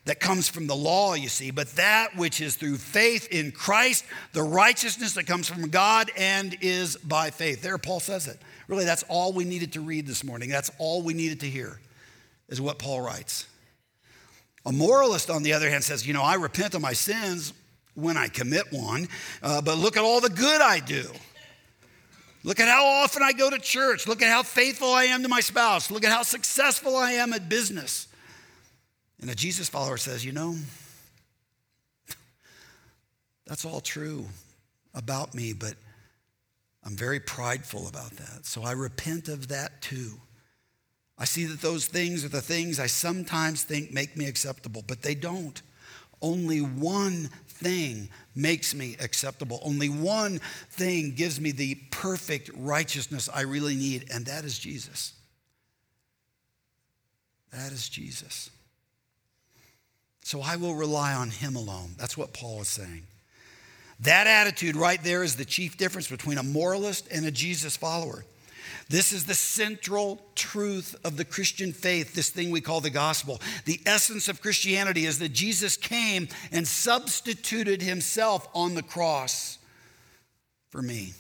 that 0.04 0.20
comes 0.20 0.48
from 0.48 0.66
the 0.66 0.76
law, 0.76 1.14
you 1.14 1.28
see, 1.28 1.50
but 1.50 1.68
that 1.76 2.16
which 2.16 2.40
is 2.40 2.56
through 2.56 2.76
faith 2.76 3.28
in 3.30 3.52
Christ, 3.52 4.04
the 4.32 4.42
righteousness 4.42 5.14
that 5.14 5.26
comes 5.26 5.48
from 5.48 5.70
God 5.70 6.10
and 6.16 6.56
is 6.60 6.96
by 6.96 7.30
faith. 7.30 7.62
There, 7.62 7.78
Paul 7.78 8.00
says 8.00 8.28
it. 8.28 8.38
Really, 8.68 8.84
that's 8.84 9.04
all 9.08 9.32
we 9.32 9.44
needed 9.44 9.72
to 9.74 9.80
read 9.80 10.06
this 10.06 10.22
morning. 10.22 10.50
That's 10.50 10.70
all 10.78 11.02
we 11.02 11.14
needed 11.14 11.40
to 11.40 11.46
hear, 11.46 11.80
is 12.48 12.60
what 12.60 12.78
Paul 12.78 13.00
writes. 13.00 13.46
A 14.66 14.72
moralist, 14.72 15.30
on 15.30 15.42
the 15.42 15.52
other 15.52 15.70
hand, 15.70 15.84
says, 15.84 16.06
You 16.06 16.14
know, 16.14 16.22
I 16.22 16.34
repent 16.34 16.74
of 16.74 16.80
my 16.80 16.92
sins 16.92 17.52
when 17.94 18.16
I 18.16 18.28
commit 18.28 18.72
one, 18.72 19.08
uh, 19.42 19.62
but 19.62 19.78
look 19.78 19.96
at 19.96 20.02
all 20.02 20.20
the 20.20 20.30
good 20.30 20.60
I 20.60 20.80
do. 20.80 21.04
Look 22.42 22.60
at 22.60 22.68
how 22.68 22.84
often 22.84 23.22
I 23.22 23.32
go 23.32 23.48
to 23.48 23.58
church. 23.58 24.06
Look 24.06 24.20
at 24.20 24.28
how 24.28 24.42
faithful 24.42 24.92
I 24.92 25.04
am 25.04 25.22
to 25.22 25.28
my 25.28 25.40
spouse. 25.40 25.90
Look 25.90 26.04
at 26.04 26.12
how 26.12 26.22
successful 26.22 26.94
I 26.94 27.12
am 27.12 27.32
at 27.32 27.48
business. 27.48 28.08
And 29.24 29.30
a 29.30 29.34
Jesus 29.34 29.70
follower 29.70 29.96
says, 29.96 30.22
You 30.22 30.32
know, 30.32 30.54
That's 33.46 33.64
all 33.64 33.80
true 33.80 34.26
about 34.92 35.34
me, 35.34 35.54
but 35.54 35.76
I'm 36.84 36.94
very 36.94 37.20
prideful 37.20 37.88
about 37.88 38.10
that. 38.10 38.44
So 38.44 38.64
I 38.64 38.72
repent 38.72 39.28
of 39.28 39.48
that 39.48 39.80
too. 39.80 40.20
I 41.16 41.24
see 41.24 41.46
that 41.46 41.62
those 41.62 41.86
things 41.86 42.22
are 42.22 42.28
the 42.28 42.42
things 42.42 42.78
I 42.78 42.86
sometimes 42.86 43.62
think 43.62 43.90
make 43.94 44.14
me 44.14 44.26
acceptable, 44.26 44.84
but 44.86 45.00
they 45.00 45.14
don't. 45.14 45.62
Only 46.20 46.58
one 46.58 47.30
thing 47.48 48.10
makes 48.36 48.74
me 48.74 48.94
acceptable. 49.00 49.58
Only 49.62 49.88
one 49.88 50.38
thing 50.68 51.14
gives 51.14 51.40
me 51.40 51.50
the 51.50 51.76
perfect 51.90 52.50
righteousness 52.54 53.30
I 53.34 53.40
really 53.40 53.74
need, 53.74 54.04
and 54.12 54.26
that 54.26 54.44
is 54.44 54.58
Jesus. 54.58 55.14
That 57.52 57.72
is 57.72 57.88
Jesus. 57.88 58.50
So 60.24 60.40
I 60.40 60.56
will 60.56 60.74
rely 60.74 61.12
on 61.12 61.28
him 61.28 61.54
alone. 61.54 61.90
That's 61.98 62.16
what 62.16 62.32
Paul 62.32 62.62
is 62.62 62.68
saying. 62.68 63.02
That 64.00 64.26
attitude 64.26 64.74
right 64.74 65.02
there 65.04 65.22
is 65.22 65.36
the 65.36 65.44
chief 65.44 65.76
difference 65.76 66.08
between 66.08 66.38
a 66.38 66.42
moralist 66.42 67.06
and 67.12 67.26
a 67.26 67.30
Jesus 67.30 67.76
follower. 67.76 68.24
This 68.88 69.12
is 69.12 69.26
the 69.26 69.34
central 69.34 70.22
truth 70.34 70.96
of 71.04 71.18
the 71.18 71.26
Christian 71.26 71.74
faith, 71.74 72.14
this 72.14 72.30
thing 72.30 72.50
we 72.50 72.62
call 72.62 72.80
the 72.80 72.88
gospel. 72.88 73.38
The 73.66 73.80
essence 73.84 74.28
of 74.28 74.40
Christianity 74.40 75.04
is 75.04 75.18
that 75.18 75.34
Jesus 75.34 75.76
came 75.76 76.28
and 76.50 76.66
substituted 76.66 77.82
himself 77.82 78.48
on 78.54 78.74
the 78.74 78.82
cross 78.82 79.58
for 80.70 80.80
me. 80.80 81.12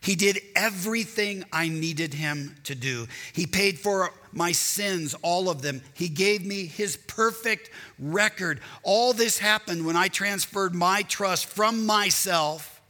He 0.00 0.14
did 0.16 0.40
everything 0.56 1.44
I 1.52 1.68
needed 1.68 2.14
him 2.14 2.56
to 2.64 2.74
do. 2.74 3.08
He 3.34 3.46
paid 3.46 3.78
for 3.78 4.10
my 4.36 4.52
sins, 4.52 5.14
all 5.22 5.48
of 5.48 5.62
them. 5.62 5.82
He 5.94 6.08
gave 6.08 6.44
me 6.44 6.66
his 6.66 6.96
perfect 6.96 7.70
record. 7.98 8.60
All 8.82 9.12
this 9.12 9.38
happened 9.38 9.86
when 9.86 9.96
I 9.96 10.08
transferred 10.08 10.74
my 10.74 11.02
trust 11.02 11.46
from 11.46 11.86
myself 11.86 12.80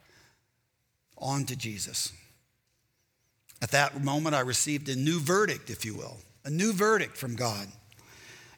onto 1.19 1.55
Jesus. 1.57 2.13
At 3.63 3.71
that 3.71 4.03
moment, 4.03 4.35
I 4.35 4.41
received 4.41 4.89
a 4.89 4.97
new 4.97 5.19
verdict, 5.21 5.71
if 5.71 5.85
you 5.85 5.95
will, 5.95 6.19
a 6.45 6.51
new 6.51 6.73
verdict 6.73 7.17
from 7.17 7.35
God. 7.35 7.69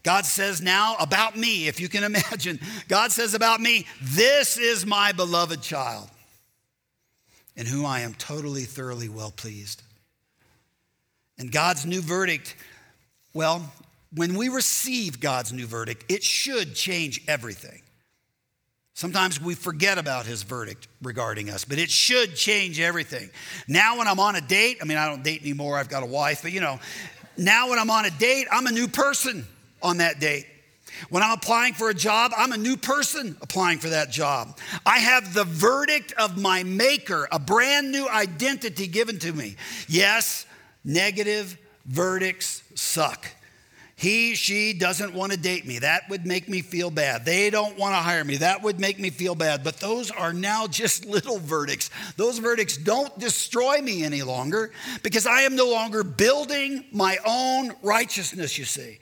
God 0.02 0.24
says 0.24 0.60
now 0.60 0.96
about 1.00 1.36
me, 1.36 1.68
if 1.68 1.80
you 1.80 1.88
can 1.88 2.04
imagine, 2.14 2.60
God 2.88 3.12
says 3.12 3.34
about 3.34 3.60
me, 3.60 3.86
this 4.00 4.56
is 4.56 4.86
my 4.86 5.12
beloved 5.12 5.62
child 5.62 6.08
in 7.56 7.66
whom 7.66 7.86
I 7.86 8.00
am 8.00 8.14
totally, 8.14 8.64
thoroughly 8.64 9.08
well 9.08 9.30
pleased. 9.30 9.82
And 11.38 11.50
God's 11.50 11.84
new 11.84 12.00
verdict, 12.00 12.54
well, 13.36 13.70
when 14.14 14.34
we 14.34 14.48
receive 14.48 15.20
God's 15.20 15.52
new 15.52 15.66
verdict, 15.66 16.10
it 16.10 16.24
should 16.24 16.74
change 16.74 17.20
everything. 17.28 17.82
Sometimes 18.94 19.38
we 19.38 19.54
forget 19.54 19.98
about 19.98 20.24
his 20.24 20.42
verdict 20.42 20.88
regarding 21.02 21.50
us, 21.50 21.66
but 21.66 21.78
it 21.78 21.90
should 21.90 22.34
change 22.34 22.80
everything. 22.80 23.28
Now, 23.68 23.98
when 23.98 24.08
I'm 24.08 24.18
on 24.18 24.36
a 24.36 24.40
date, 24.40 24.78
I 24.80 24.86
mean, 24.86 24.96
I 24.96 25.06
don't 25.06 25.22
date 25.22 25.42
anymore, 25.42 25.76
I've 25.76 25.90
got 25.90 26.02
a 26.02 26.06
wife, 26.06 26.40
but 26.42 26.52
you 26.52 26.62
know, 26.62 26.80
now 27.36 27.68
when 27.68 27.78
I'm 27.78 27.90
on 27.90 28.06
a 28.06 28.10
date, 28.10 28.46
I'm 28.50 28.66
a 28.66 28.72
new 28.72 28.88
person 28.88 29.46
on 29.82 29.98
that 29.98 30.18
date. 30.18 30.46
When 31.10 31.22
I'm 31.22 31.32
applying 31.32 31.74
for 31.74 31.90
a 31.90 31.94
job, 31.94 32.32
I'm 32.34 32.52
a 32.52 32.56
new 32.56 32.78
person 32.78 33.36
applying 33.42 33.80
for 33.80 33.90
that 33.90 34.10
job. 34.10 34.58
I 34.86 34.96
have 34.96 35.34
the 35.34 35.44
verdict 35.44 36.14
of 36.14 36.40
my 36.40 36.62
maker, 36.62 37.28
a 37.30 37.38
brand 37.38 37.92
new 37.92 38.08
identity 38.08 38.86
given 38.86 39.18
to 39.18 39.30
me. 39.30 39.56
Yes, 39.88 40.46
negative 40.86 41.58
verdicts 41.86 42.62
suck. 42.74 43.26
He, 43.98 44.34
she 44.34 44.74
doesn't 44.74 45.14
want 45.14 45.32
to 45.32 45.38
date 45.38 45.66
me. 45.66 45.78
That 45.78 46.02
would 46.10 46.26
make 46.26 46.50
me 46.50 46.60
feel 46.60 46.90
bad. 46.90 47.24
They 47.24 47.48
don't 47.48 47.78
want 47.78 47.94
to 47.94 48.00
hire 48.00 48.22
me. 48.22 48.36
That 48.36 48.62
would 48.62 48.78
make 48.78 49.00
me 49.00 49.08
feel 49.08 49.34
bad. 49.34 49.64
But 49.64 49.78
those 49.78 50.10
are 50.10 50.34
now 50.34 50.66
just 50.66 51.06
little 51.06 51.38
verdicts. 51.38 51.88
Those 52.18 52.38
verdicts 52.38 52.76
don't 52.76 53.18
destroy 53.18 53.80
me 53.80 54.04
any 54.04 54.22
longer 54.22 54.70
because 55.02 55.26
I 55.26 55.42
am 55.42 55.56
no 55.56 55.70
longer 55.70 56.04
building 56.04 56.84
my 56.92 57.16
own 57.24 57.72
righteousness, 57.82 58.58
you 58.58 58.66
see. 58.66 58.98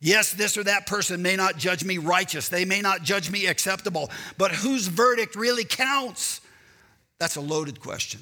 Yes, 0.00 0.32
this 0.32 0.56
or 0.56 0.64
that 0.64 0.86
person 0.86 1.20
may 1.20 1.36
not 1.36 1.58
judge 1.58 1.84
me 1.84 1.98
righteous, 1.98 2.48
they 2.48 2.64
may 2.64 2.80
not 2.80 3.02
judge 3.02 3.30
me 3.30 3.46
acceptable, 3.46 4.10
but 4.36 4.50
whose 4.52 4.88
verdict 4.88 5.36
really 5.36 5.64
counts? 5.64 6.42
That's 7.18 7.36
a 7.36 7.40
loaded 7.40 7.80
question. 7.80 8.20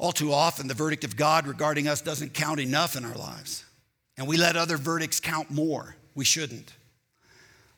All 0.00 0.12
too 0.12 0.32
often, 0.32 0.66
the 0.66 0.72
verdict 0.72 1.04
of 1.04 1.14
God 1.14 1.46
regarding 1.46 1.86
us 1.86 2.00
doesn't 2.00 2.32
count 2.32 2.58
enough 2.58 2.96
in 2.96 3.04
our 3.04 3.14
lives, 3.14 3.66
and 4.16 4.26
we 4.26 4.38
let 4.38 4.56
other 4.56 4.78
verdicts 4.78 5.20
count 5.20 5.50
more. 5.50 5.94
We 6.14 6.24
shouldn't. 6.24 6.72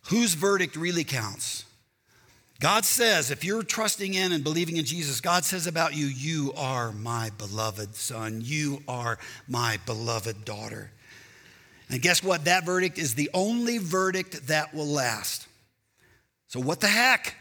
Whose 0.03 0.35
verdict 0.35 0.77
really 0.77 1.03
counts? 1.03 1.65
God 2.61 2.85
says, 2.85 3.33
if 3.33 3.45
you're 3.45 3.65
trusting 3.65 4.15
in 4.15 4.31
and 4.31 4.45
believing 4.45 4.77
in 4.77 4.85
Jesus, 4.85 5.21
God 5.21 5.45
says 5.45 5.67
about 5.67 5.97
you, 5.97 6.07
you 6.07 6.53
are 6.57 6.93
my 6.93 7.31
beloved 7.39 7.97
son. 7.97 8.41
You 8.45 8.85
are 8.87 9.19
my 9.49 9.81
beloved 9.85 10.45
daughter. 10.45 10.93
And 11.91 12.01
guess 12.01 12.23
what? 12.23 12.45
That 12.45 12.65
verdict 12.65 12.99
is 12.99 13.17
the 13.17 13.31
only 13.35 13.79
verdict 13.79 14.47
that 14.47 14.73
will 14.73 14.87
last. 14.87 15.49
So, 16.47 16.61
what 16.61 16.79
the 16.79 16.87
heck? 16.87 17.35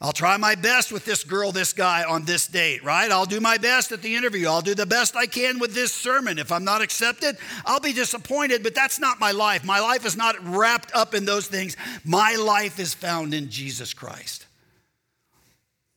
I'll 0.00 0.12
try 0.12 0.36
my 0.36 0.54
best 0.54 0.92
with 0.92 1.04
this 1.04 1.24
girl, 1.24 1.50
this 1.50 1.72
guy 1.72 2.04
on 2.04 2.24
this 2.24 2.46
date, 2.46 2.84
right? 2.84 3.10
I'll 3.10 3.26
do 3.26 3.40
my 3.40 3.58
best 3.58 3.90
at 3.90 4.00
the 4.00 4.14
interview. 4.14 4.46
I'll 4.46 4.62
do 4.62 4.76
the 4.76 4.86
best 4.86 5.16
I 5.16 5.26
can 5.26 5.58
with 5.58 5.74
this 5.74 5.92
sermon. 5.92 6.38
If 6.38 6.52
I'm 6.52 6.62
not 6.62 6.82
accepted, 6.82 7.36
I'll 7.66 7.80
be 7.80 7.92
disappointed, 7.92 8.62
but 8.62 8.76
that's 8.76 9.00
not 9.00 9.18
my 9.18 9.32
life. 9.32 9.64
My 9.64 9.80
life 9.80 10.06
is 10.06 10.16
not 10.16 10.36
wrapped 10.44 10.92
up 10.94 11.14
in 11.14 11.24
those 11.24 11.48
things. 11.48 11.76
My 12.04 12.36
life 12.36 12.78
is 12.78 12.94
found 12.94 13.34
in 13.34 13.50
Jesus 13.50 13.92
Christ. 13.92 14.46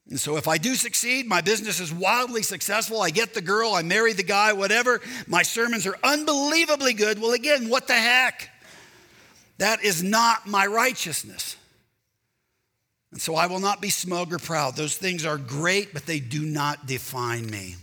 And 0.09 0.19
so, 0.19 0.35
if 0.35 0.47
I 0.47 0.57
do 0.57 0.73
succeed, 0.73 1.27
my 1.27 1.41
business 1.41 1.79
is 1.79 1.93
wildly 1.93 2.41
successful, 2.41 3.01
I 3.01 3.11
get 3.11 3.33
the 3.35 3.41
girl, 3.41 3.73
I 3.73 3.83
marry 3.83 4.13
the 4.13 4.23
guy, 4.23 4.51
whatever, 4.51 4.99
my 5.27 5.43
sermons 5.43 5.87
are 5.87 5.97
unbelievably 6.03 6.95
good. 6.95 7.21
Well, 7.21 7.31
again, 7.31 7.69
what 7.69 7.87
the 7.87 7.93
heck? 7.93 8.49
That 9.59 9.83
is 9.83 10.01
not 10.03 10.47
my 10.47 10.65
righteousness. 10.65 11.55
And 13.11 13.21
so 13.21 13.35
I 13.35 13.47
will 13.47 13.59
not 13.59 13.81
be 13.81 13.89
smug 13.89 14.33
or 14.33 14.39
proud. 14.39 14.75
Those 14.75 14.95
things 14.95 15.25
are 15.25 15.37
great, 15.37 15.93
but 15.93 16.05
they 16.05 16.19
do 16.19 16.43
not 16.43 16.85
define 16.87 17.49
me. 17.49 17.75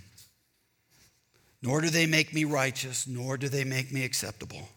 Nor 1.63 1.81
do 1.81 1.91
they 1.91 2.07
make 2.07 2.33
me 2.33 2.45
righteous, 2.45 3.07
nor 3.07 3.37
do 3.37 3.49
they 3.49 3.65
make 3.65 3.93
me 3.93 4.05
acceptable. 4.05 4.69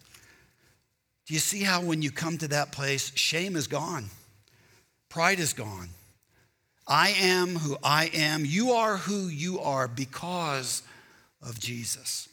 Do 1.26 1.34
you 1.34 1.40
see 1.40 1.64
how 1.64 1.82
when 1.82 2.02
you 2.02 2.12
come 2.12 2.38
to 2.40 2.48
that 2.50 2.72
place, 2.72 3.16
shame 3.16 3.56
is 3.56 3.68
gone, 3.68 4.10
pride 5.10 5.40
is 5.40 5.54
gone. 5.54 5.90
I 6.88 7.10
am 7.22 7.56
who 7.56 7.78
I 7.84 8.10
am. 8.14 8.44
You 8.44 8.72
are 8.72 8.98
who 8.98 9.28
you 9.28 9.60
are 9.60 9.88
because 9.88 10.82
of 11.42 11.60
Jesus. 11.60 12.28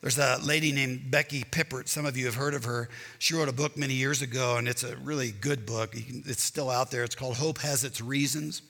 There's 0.00 0.18
a 0.18 0.38
lady 0.44 0.70
named 0.70 1.10
Becky 1.10 1.42
Pippert. 1.42 1.88
Some 1.88 2.06
of 2.06 2.16
you 2.16 2.26
have 2.26 2.36
heard 2.36 2.54
of 2.54 2.64
her. 2.64 2.88
She 3.18 3.34
wrote 3.34 3.48
a 3.48 3.52
book 3.52 3.76
many 3.76 3.94
years 3.94 4.22
ago, 4.22 4.56
and 4.56 4.68
it's 4.68 4.84
a 4.84 4.96
really 4.98 5.32
good 5.32 5.66
book. 5.66 5.94
It's 5.96 6.44
still 6.44 6.70
out 6.70 6.92
there. 6.92 7.02
It's 7.02 7.16
called 7.16 7.36
Hope 7.36 7.58
Has 7.58 7.82
Its 7.82 8.00
Reasons. 8.00 8.62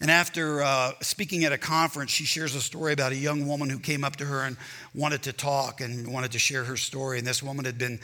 And 0.00 0.10
after 0.10 0.62
uh, 0.62 0.92
speaking 1.02 1.44
at 1.44 1.52
a 1.52 1.58
conference, 1.58 2.10
she 2.10 2.24
shares 2.24 2.54
a 2.54 2.62
story 2.62 2.94
about 2.94 3.12
a 3.12 3.16
young 3.16 3.46
woman 3.46 3.68
who 3.68 3.78
came 3.78 4.02
up 4.02 4.16
to 4.16 4.24
her 4.24 4.40
and 4.40 4.56
wanted 4.94 5.22
to 5.24 5.34
talk 5.34 5.82
and 5.82 6.10
wanted 6.10 6.32
to 6.32 6.38
share 6.38 6.64
her 6.64 6.78
story. 6.78 7.18
And 7.18 7.26
this 7.26 7.42
woman 7.42 7.66
had 7.66 7.76
been 7.76 8.00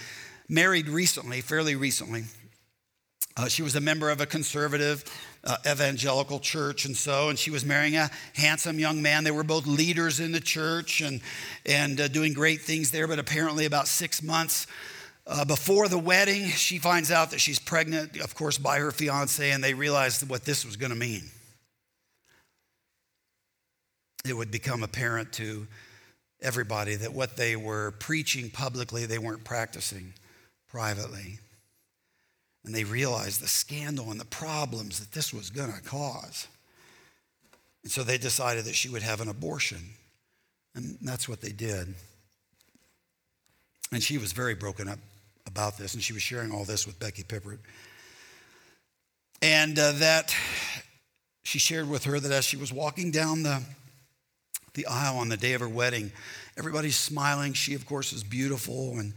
married 0.47 0.91
recently, 0.91 1.41
fairly 1.41 1.75
recently. 1.75 2.25
Uh, 3.39 3.49
she 3.49 3.63
was 3.63 3.77
a 3.77 3.81
member 3.81 4.09
of 4.09 4.21
a 4.23 4.27
conservative 4.27 5.05
uh, 5.45 5.57
evangelical 5.67 6.41
church 6.41 6.87
and 6.87 6.97
so 6.97 7.29
and 7.29 7.39
she 7.39 7.51
was 7.51 7.67
marrying 7.67 7.95
a 7.95 8.11
handsome 8.35 8.79
young 8.79 9.03
man. 9.03 9.25
They 9.25 9.31
were 9.31 9.45
both 9.45 9.67
leaders 9.67 10.21
in 10.21 10.33
the 10.33 10.41
church 10.41 11.03
and 11.03 11.21
and 11.67 12.01
uh, 12.01 12.09
doing 12.09 12.33
great 12.33 12.63
things 12.63 12.91
there 12.91 13.07
but 13.07 13.19
apparently 13.19 13.67
about 13.67 13.89
six 13.89 14.23
months 14.23 14.67
uh, 15.27 15.45
before 15.45 15.87
the 15.89 15.99
wedding 15.99 16.49
she 16.49 16.79
finds 16.79 17.11
out 17.11 17.31
that 17.33 17.41
she's 17.41 17.59
pregnant 17.59 18.19
of 18.21 18.35
course 18.35 18.57
by 18.57 18.79
her 18.79 18.91
fiance 18.91 19.51
and 19.51 19.63
they 19.63 19.75
realized 19.75 20.27
what 20.29 20.45
this 20.45 20.65
was 20.65 20.77
going 20.77 20.93
to 20.93 20.97
mean. 20.97 21.25
It 24.27 24.35
would 24.35 24.51
become 24.51 24.83
apparent 24.83 25.35
to 25.35 25.67
everybody 26.41 26.95
that 26.97 27.13
what 27.13 27.37
they 27.37 27.55
were 27.55 27.91
preaching 27.99 28.49
publicly 28.49 29.05
they 29.05 29.19
weren't 29.19 29.45
practicing 29.45 30.15
privately 30.69 31.39
and 32.67 32.75
they 32.75 32.85
realized 32.85 33.41
the 33.41 33.49
scandal 33.49 34.11
and 34.11 34.21
the 34.21 34.27
problems 34.27 34.99
that 34.99 35.13
this 35.13 35.33
was 35.33 35.51
going 35.51 35.73
to 35.73 35.81
cause. 35.81 36.49
And 37.85 37.93
so 37.93 38.03
they 38.03 38.19
decided 38.19 38.65
that 38.65 38.75
she 38.75 38.89
would 38.89 39.03
have 39.03 39.21
an 39.21 39.29
abortion. 39.29 39.79
And 40.75 40.99
that's 41.01 41.29
what 41.29 41.41
they 41.41 41.53
did. 41.53 41.95
And 43.93 44.03
she 44.03 44.19
was 44.19 44.33
very 44.33 44.55
broken 44.55 44.89
up 44.89 44.99
about 45.47 45.79
this, 45.79 45.95
and 45.95 46.03
she 46.03 46.13
was 46.13 46.23
sharing 46.23 46.51
all 46.51 46.65
this 46.65 46.87
with 46.87 46.99
Becky 46.99 47.23
Pippert. 47.23 47.59
And 49.41 49.79
uh, 49.79 49.93
that 49.93 50.35
she 51.45 51.61
shared 51.61 51.89
with 51.89 52.03
her 52.05 52.19
that 52.19 52.33
as 52.33 52.45
she 52.45 52.57
was 52.57 52.73
walking 52.73 53.13
down 53.13 53.45
the, 53.45 53.63
the 54.75 54.87
aisle 54.87 55.19
on 55.19 55.29
the 55.29 55.37
day 55.37 55.53
of 55.53 55.61
her 55.61 55.69
wedding, 55.69 56.11
everybody's 56.59 56.97
smiling. 56.97 57.53
She, 57.53 57.75
of 57.75 57.87
course, 57.87 58.13
is 58.13 58.25
beautiful. 58.25 58.99
And 58.99 59.15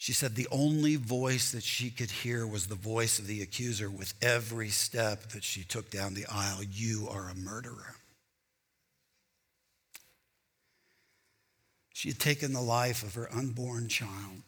She 0.00 0.14
said 0.14 0.34
the 0.34 0.48
only 0.50 0.96
voice 0.96 1.52
that 1.52 1.62
she 1.62 1.90
could 1.90 2.10
hear 2.10 2.46
was 2.46 2.66
the 2.66 2.74
voice 2.74 3.18
of 3.18 3.26
the 3.26 3.42
accuser 3.42 3.90
with 3.90 4.14
every 4.22 4.70
step 4.70 5.28
that 5.32 5.44
she 5.44 5.62
took 5.62 5.90
down 5.90 6.14
the 6.14 6.24
aisle. 6.24 6.62
You 6.62 7.06
are 7.10 7.28
a 7.28 7.34
murderer. 7.34 7.96
She 11.92 12.08
had 12.08 12.18
taken 12.18 12.54
the 12.54 12.62
life 12.62 13.02
of 13.02 13.12
her 13.12 13.30
unborn 13.30 13.88
child 13.88 14.40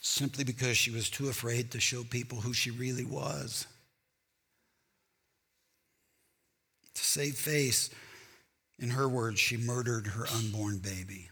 simply 0.00 0.42
because 0.42 0.78
she 0.78 0.90
was 0.90 1.10
too 1.10 1.28
afraid 1.28 1.72
to 1.72 1.78
show 1.78 2.02
people 2.02 2.40
who 2.40 2.54
she 2.54 2.70
really 2.70 3.04
was. 3.04 3.66
To 6.94 7.04
save 7.04 7.36
face, 7.36 7.90
in 8.78 8.88
her 8.88 9.06
words, 9.06 9.38
she 9.38 9.58
murdered 9.58 10.06
her 10.06 10.26
unborn 10.26 10.78
baby. 10.78 11.28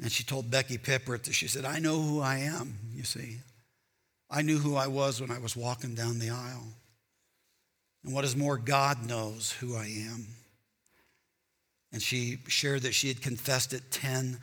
And 0.00 0.12
she 0.12 0.22
told 0.22 0.50
Becky 0.50 0.78
that 1.24 1.34
she 1.34 1.48
said, 1.48 1.64
I 1.64 1.80
know 1.80 2.00
who 2.00 2.20
I 2.20 2.38
am, 2.38 2.78
you 2.94 3.02
see. 3.02 3.38
I 4.30 4.42
knew 4.42 4.58
who 4.58 4.76
I 4.76 4.86
was 4.86 5.20
when 5.20 5.30
I 5.30 5.38
was 5.38 5.56
walking 5.56 5.94
down 5.94 6.18
the 6.18 6.30
aisle. 6.30 6.68
And 8.04 8.14
what 8.14 8.24
is 8.24 8.36
more, 8.36 8.56
God 8.56 9.06
knows 9.06 9.52
who 9.52 9.74
I 9.74 9.86
am. 9.86 10.26
And 11.92 12.02
she 12.02 12.38
shared 12.46 12.82
that 12.82 12.94
she 12.94 13.08
had 13.08 13.22
confessed 13.22 13.72
it 13.72 13.90
10 13.90 14.38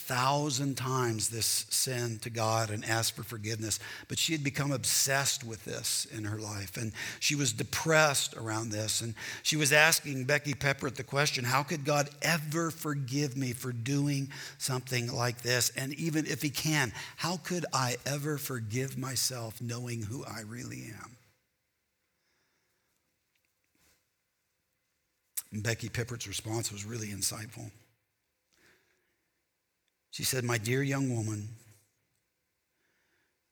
thousand 0.00 0.76
times 0.76 1.28
this 1.28 1.66
sin 1.68 2.18
to 2.20 2.30
God 2.30 2.70
and 2.70 2.84
asked 2.84 3.14
for 3.14 3.22
forgiveness. 3.22 3.78
But 4.08 4.18
she 4.18 4.32
had 4.32 4.42
become 4.42 4.72
obsessed 4.72 5.44
with 5.44 5.64
this 5.64 6.06
in 6.12 6.24
her 6.24 6.38
life. 6.38 6.76
And 6.76 6.92
she 7.20 7.34
was 7.34 7.52
depressed 7.52 8.34
around 8.36 8.70
this. 8.70 9.02
And 9.02 9.14
she 9.42 9.56
was 9.56 9.72
asking 9.72 10.24
Becky 10.24 10.54
Pippert 10.54 10.96
the 10.96 11.04
question 11.04 11.44
how 11.44 11.62
could 11.62 11.84
God 11.84 12.08
ever 12.22 12.70
forgive 12.70 13.36
me 13.36 13.52
for 13.52 13.72
doing 13.72 14.30
something 14.58 15.12
like 15.12 15.42
this? 15.42 15.70
And 15.76 15.94
even 15.94 16.26
if 16.26 16.42
He 16.42 16.50
can, 16.50 16.92
how 17.16 17.36
could 17.36 17.66
I 17.72 17.96
ever 18.06 18.38
forgive 18.38 18.98
myself 18.98 19.60
knowing 19.60 20.02
who 20.02 20.24
I 20.24 20.40
really 20.40 20.92
am? 21.00 21.16
Becky 25.62 25.88
Pippert's 25.88 26.28
response 26.28 26.72
was 26.72 26.84
really 26.84 27.08
insightful. 27.08 27.70
She 30.10 30.24
said, 30.24 30.44
My 30.44 30.58
dear 30.58 30.82
young 30.82 31.14
woman, 31.14 31.48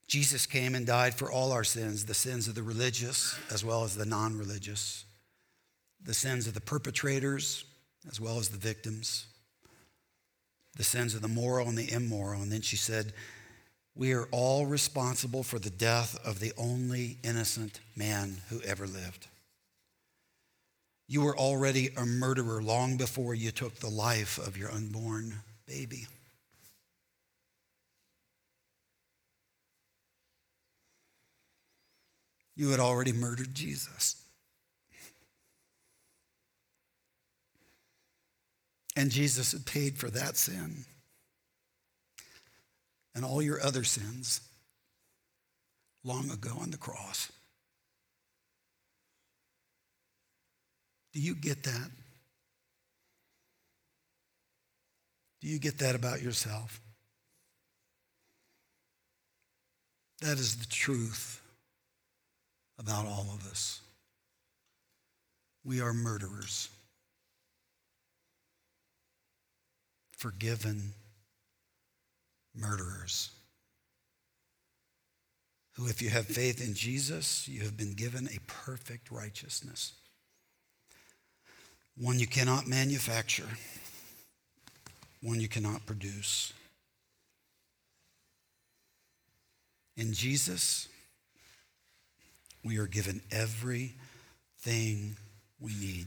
Jesus 0.09 0.47
came 0.47 0.75
and 0.75 0.87
died 0.87 1.15
for 1.15 1.31
all 1.31 1.53
our 1.53 1.65
sins 1.65 2.07
the 2.07 2.15
sins 2.15 2.49
of 2.49 2.55
the 2.55 2.63
religious 2.63 3.39
as 3.51 3.65
well 3.65 3.85
as 3.85 3.95
the 3.95 4.07
non 4.07 4.39
religious, 4.39 5.05
the 6.03 6.15
sins 6.15 6.47
of 6.47 6.55
the 6.55 6.61
perpetrators 6.61 7.65
as 8.09 8.21
well 8.21 8.39
as 8.39 8.49
the 8.49 8.59
victims, 8.59 9.27
the 10.77 10.85
sins 10.85 11.15
of 11.15 11.21
the 11.21 11.29
moral 11.29 11.69
and 11.69 11.77
the 11.77 11.93
immoral. 11.93 12.41
And 12.41 12.51
then 12.51 12.63
she 12.63 12.77
said, 12.77 13.13
We 13.95 14.13
are 14.13 14.29
all 14.31 14.67
responsible 14.67 15.43
for 15.43 15.59
the 15.59 15.71
death 15.71 16.19
of 16.25 16.41
the 16.41 16.53
only 16.57 17.19
innocent 17.23 17.81
man 17.95 18.39
who 18.49 18.61
ever 18.63 18.87
lived. 18.87 19.27
You 21.07 21.23
were 21.23 21.37
already 21.37 21.91
a 21.97 22.05
murderer 22.05 22.63
long 22.63 22.97
before 22.97 23.35
you 23.35 23.51
took 23.51 23.77
the 23.77 23.89
life 23.89 24.39
of 24.39 24.57
your 24.57 24.71
unborn 24.71 25.35
baby. 25.67 26.07
You 32.59 32.71
had 32.71 32.81
already 32.81 33.13
murdered 33.13 33.55
Jesus. 33.55 34.21
And 38.97 39.13
Jesus 39.13 39.53
had 39.53 39.65
paid 39.65 39.97
for 39.97 40.11
that 40.11 40.37
sin 40.37 40.85
and 43.15 43.25
all 43.25 43.41
your 43.41 43.63
other 43.63 43.85
sins 43.85 44.41
long 46.03 46.33
ago 46.33 46.51
on 46.61 46.73
the 46.73 46.77
cross. 46.77 47.31
Do 51.13 51.21
you 51.21 51.37
get 51.37 51.63
that? 51.63 51.91
Do 55.41 55.47
you 55.47 55.61
get 55.61 55.79
that 55.79 55.95
about 55.95 56.23
yourself? 56.23 56.81
That 60.21 60.39
is 60.39 60.57
the 60.57 60.67
truth 60.67 61.41
about 62.79 63.07
all 63.07 63.27
of 63.35 63.47
us. 63.51 63.81
We 65.65 65.81
are 65.81 65.93
murderers, 65.93 66.69
forgiven 70.17 70.95
murderers. 72.55 73.31
Who, 75.75 75.87
if 75.87 76.03
you 76.03 76.11
have 76.11 76.27
faith 76.27 76.67
in 76.67 76.75
Jesus, 76.75 77.47
you 77.47 77.61
have 77.61 77.77
been 77.77 77.95
given 77.95 78.29
a 78.29 78.41
perfect 78.47 79.11
righteousness. 79.11 79.93
One 81.97 82.19
you 82.19 82.27
cannot 82.27 82.67
manufacture, 82.67 83.49
one 85.23 85.41
you 85.41 85.49
cannot 85.49 85.85
produce. 85.87 86.53
In 89.97 90.13
Jesus, 90.13 90.89
we 92.69 92.77
are 92.77 92.87
given 92.87 93.23
everything 93.31 93.97
we 95.59 95.73
need. 95.81 96.05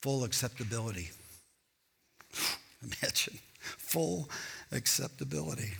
Full 0.00 0.24
acceptability. 0.24 1.10
Imagine 2.82 3.38
full 3.60 4.30
acceptability. 4.72 5.72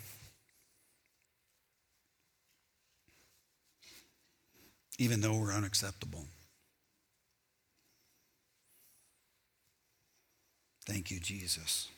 Even 4.99 5.23
though 5.23 5.39
we're 5.39 5.55
unacceptable. 5.55 6.27
Thank 10.85 11.11
you, 11.11 11.19
Jesus. 11.21 11.89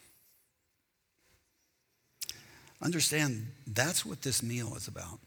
Understand 2.83 3.47
that's 3.67 4.05
what 4.05 4.23
this 4.23 4.43
meal 4.43 4.75
is 4.77 4.89
about. 4.89 5.21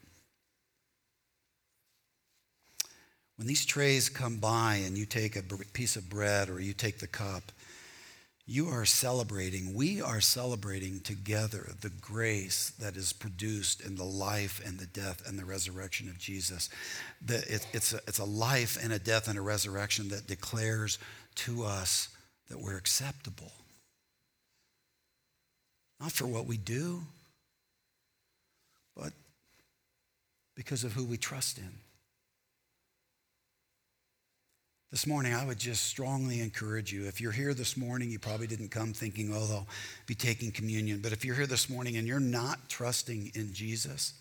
When 3.38 3.48
these 3.48 3.66
trays 3.66 4.10
come 4.10 4.38
by 4.38 4.76
and 4.86 4.98
you 4.98 5.06
take 5.06 5.36
a 5.36 5.42
piece 5.74 5.96
of 5.96 6.10
bread 6.10 6.50
or 6.50 6.60
you 6.60 6.74
take 6.74 7.00
the 7.00 7.08
cup, 7.08 7.52
you 8.48 8.68
are 8.70 8.86
celebrating, 8.86 9.74
we 9.74 10.02
are 10.02 10.22
celebrating 10.22 11.00
together 11.00 11.72
the 11.82 11.90
grace 11.90 12.72
that 12.80 12.96
is 12.96 13.12
produced 13.12 13.82
in 13.82 13.96
the 13.96 14.04
life 14.04 14.62
and 14.66 14.78
the 14.78 14.86
death 14.86 15.28
and 15.28 15.40
the 15.40 15.46
resurrection 15.46 16.08
of 16.08 16.20
Jesus. 16.20 16.70
The, 17.26 17.38
it, 17.38 17.68
it's, 17.74 17.94
a, 17.94 17.98
it's 18.08 18.20
a 18.20 18.26
life 18.26 18.78
and 18.82 18.94
a 18.94 19.00
death 19.00 19.28
and 19.28 19.38
a 19.38 19.42
resurrection 19.42 20.10
that 20.10 20.28
declares 20.28 21.00
to 21.36 21.64
us 21.66 22.10
that 22.50 22.60
we're 22.60 22.78
acceptable. 22.78 23.52
Not 26.00 26.12
for 26.12 26.28
what 26.28 26.46
we 26.46 26.58
do, 26.58 27.02
but 28.96 29.12
because 30.56 30.84
of 30.84 30.94
who 30.94 31.06
we 31.06 31.18
trust 31.18 31.58
in. 31.58 31.72
This 34.92 35.08
morning, 35.08 35.34
I 35.34 35.46
would 35.46 35.60
just 35.60 35.84
strongly 35.84 36.40
encourage 36.40 36.94
you. 36.94 37.06
If 37.06 37.20
you're 37.20 37.32
here 37.34 37.54
this 37.54 37.76
morning, 37.76 38.10
you 38.10 38.20
probably 38.20 38.48
didn't 38.48 38.70
come 38.70 38.94
thinking, 38.94 39.30
oh, 39.34 39.46
they'll 39.46 39.68
be 40.06 40.16
taking 40.16 40.52
communion. 40.52 41.02
But 41.02 41.12
if 41.12 41.26
you're 41.26 41.36
here 41.36 41.48
this 41.48 41.70
morning 41.70 41.98
and 41.98 42.08
you're 42.08 42.20
not 42.20 42.70
trusting 42.70 43.32
in 43.36 43.52
Jesus, 43.52 44.14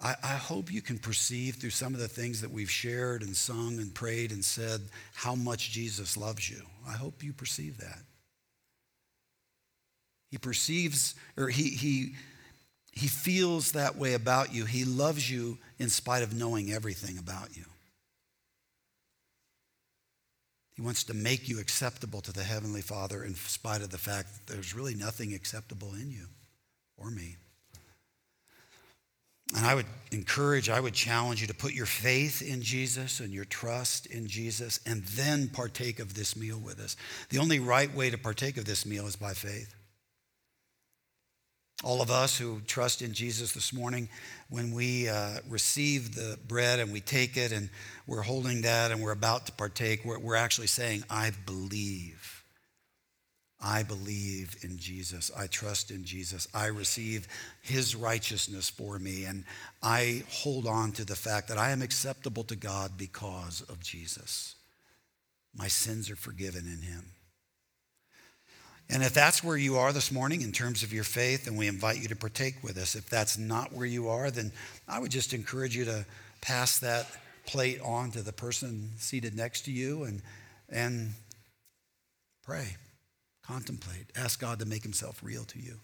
I, 0.00 0.16
I, 0.24 0.34
hope 0.34 0.72
you 0.72 0.82
can 0.82 0.98
perceive 0.98 1.54
through 1.54 1.70
some 1.70 1.94
of 1.94 2.00
the 2.00 2.08
things 2.08 2.40
that 2.40 2.50
we've 2.50 2.70
shared 2.70 3.22
and 3.22 3.34
sung 3.34 3.78
and 3.78 3.94
prayed 3.94 4.30
and 4.30 4.44
said 4.44 4.80
how 5.14 5.34
much 5.34 5.70
Jesus 5.70 6.16
loves 6.16 6.50
you. 6.50 6.62
I 6.86 6.92
hope 6.92 7.22
you 7.22 7.32
perceive 7.32 7.78
that. 7.78 8.00
He 10.30 10.38
perceives, 10.38 11.14
or 11.36 11.48
he, 11.48 11.70
he 11.70 12.14
he 12.96 13.08
feels 13.08 13.72
that 13.72 13.96
way 13.96 14.14
about 14.14 14.54
you. 14.54 14.64
He 14.64 14.86
loves 14.86 15.30
you 15.30 15.58
in 15.78 15.90
spite 15.90 16.22
of 16.22 16.34
knowing 16.34 16.72
everything 16.72 17.18
about 17.18 17.54
you. 17.54 17.64
He 20.74 20.82
wants 20.82 21.04
to 21.04 21.14
make 21.14 21.46
you 21.46 21.60
acceptable 21.60 22.22
to 22.22 22.32
the 22.32 22.42
Heavenly 22.42 22.80
Father 22.80 23.22
in 23.22 23.34
spite 23.34 23.82
of 23.82 23.90
the 23.90 23.98
fact 23.98 24.28
that 24.34 24.52
there's 24.52 24.74
really 24.74 24.94
nothing 24.94 25.34
acceptable 25.34 25.92
in 25.94 26.10
you 26.10 26.26
or 26.96 27.10
me. 27.10 27.36
And 29.54 29.66
I 29.66 29.74
would 29.74 29.86
encourage, 30.10 30.70
I 30.70 30.80
would 30.80 30.94
challenge 30.94 31.42
you 31.42 31.46
to 31.48 31.54
put 31.54 31.74
your 31.74 31.86
faith 31.86 32.40
in 32.40 32.62
Jesus 32.62 33.20
and 33.20 33.30
your 33.30 33.44
trust 33.44 34.06
in 34.06 34.26
Jesus 34.26 34.80
and 34.86 35.04
then 35.04 35.48
partake 35.48 35.98
of 35.98 36.14
this 36.14 36.34
meal 36.34 36.58
with 36.58 36.80
us. 36.80 36.96
The 37.28 37.38
only 37.38 37.60
right 37.60 37.94
way 37.94 38.08
to 38.08 38.18
partake 38.18 38.56
of 38.56 38.64
this 38.64 38.86
meal 38.86 39.06
is 39.06 39.16
by 39.16 39.34
faith. 39.34 39.74
All 41.84 42.00
of 42.00 42.10
us 42.10 42.38
who 42.38 42.60
trust 42.66 43.02
in 43.02 43.12
Jesus 43.12 43.52
this 43.52 43.72
morning, 43.72 44.08
when 44.48 44.72
we 44.72 45.08
uh, 45.08 45.38
receive 45.48 46.14
the 46.14 46.38
bread 46.48 46.80
and 46.80 46.92
we 46.92 47.00
take 47.00 47.36
it 47.36 47.52
and 47.52 47.68
we're 48.06 48.22
holding 48.22 48.62
that 48.62 48.90
and 48.90 49.02
we're 49.02 49.12
about 49.12 49.46
to 49.46 49.52
partake, 49.52 50.04
we're, 50.04 50.18
we're 50.18 50.36
actually 50.36 50.68
saying, 50.68 51.04
I 51.10 51.32
believe 51.44 52.36
I 53.60 53.82
believe 53.82 54.54
in 54.62 54.76
Jesus. 54.78 55.30
I 55.36 55.46
trust 55.46 55.90
in 55.90 56.04
Jesus. 56.04 56.46
I 56.52 56.66
receive 56.66 57.26
his 57.62 57.96
righteousness 57.96 58.68
for 58.68 58.98
me. 58.98 59.24
And 59.24 59.44
I 59.82 60.24
hold 60.30 60.66
on 60.66 60.92
to 60.92 61.04
the 61.04 61.16
fact 61.16 61.48
that 61.48 61.58
I 61.58 61.70
am 61.70 61.82
acceptable 61.82 62.44
to 62.44 62.56
God 62.56 62.92
because 62.96 63.62
of 63.62 63.80
Jesus. 63.80 64.56
My 65.54 65.68
sins 65.68 66.10
are 66.10 66.16
forgiven 66.16 66.66
in 66.66 66.82
him. 66.82 67.15
And 68.88 69.02
if 69.02 69.12
that's 69.12 69.42
where 69.42 69.56
you 69.56 69.76
are 69.76 69.92
this 69.92 70.12
morning 70.12 70.42
in 70.42 70.52
terms 70.52 70.82
of 70.82 70.92
your 70.92 71.04
faith, 71.04 71.46
then 71.46 71.56
we 71.56 71.66
invite 71.66 72.00
you 72.00 72.08
to 72.08 72.16
partake 72.16 72.62
with 72.62 72.76
us. 72.76 72.94
If 72.94 73.10
that's 73.10 73.36
not 73.36 73.72
where 73.72 73.86
you 73.86 74.08
are, 74.08 74.30
then 74.30 74.52
I 74.86 75.00
would 75.00 75.10
just 75.10 75.34
encourage 75.34 75.76
you 75.76 75.84
to 75.86 76.06
pass 76.40 76.78
that 76.78 77.06
plate 77.46 77.80
on 77.82 78.12
to 78.12 78.22
the 78.22 78.32
person 78.32 78.90
seated 78.96 79.36
next 79.36 79.62
to 79.62 79.72
you 79.72 80.04
and, 80.04 80.22
and 80.68 81.14
pray. 82.44 82.76
Contemplate. 83.42 84.06
Ask 84.16 84.40
God 84.40 84.60
to 84.60 84.66
make 84.66 84.82
himself 84.82 85.20
real 85.22 85.44
to 85.44 85.58
you. 85.58 85.80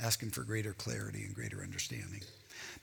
Ask 0.00 0.22
him 0.22 0.30
for 0.30 0.42
greater 0.42 0.72
clarity 0.72 1.24
and 1.24 1.34
greater 1.34 1.62
understanding. 1.62 2.22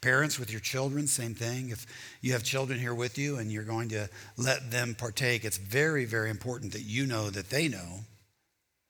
Parents 0.01 0.39
with 0.39 0.51
your 0.51 0.61
children, 0.61 1.07
same 1.07 1.33
thing. 1.33 1.69
If 1.69 1.85
you 2.21 2.33
have 2.33 2.43
children 2.43 2.79
here 2.79 2.93
with 2.93 3.17
you 3.17 3.37
and 3.37 3.51
you're 3.51 3.63
going 3.63 3.89
to 3.89 4.09
let 4.37 4.71
them 4.71 4.95
partake, 4.95 5.43
it's 5.43 5.57
very, 5.57 6.05
very 6.05 6.29
important 6.29 6.73
that 6.73 6.83
you 6.83 7.05
know 7.05 7.29
that 7.29 7.49
they 7.49 7.67
know 7.67 7.99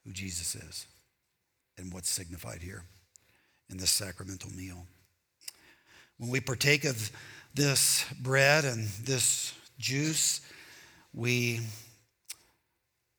who 0.06 0.12
Jesus 0.12 0.56
is 0.56 0.88
and 1.78 1.94
what's 1.94 2.10
signified 2.10 2.62
here 2.62 2.84
in 3.70 3.78
this 3.78 3.92
sacramental 3.92 4.52
meal. 4.52 4.86
When 6.18 6.30
we 6.30 6.40
partake 6.40 6.86
of 6.86 7.12
this 7.54 8.06
bread 8.22 8.66
and 8.66 8.88
this 9.04 9.54
juice, 9.78 10.42
we 11.14 11.62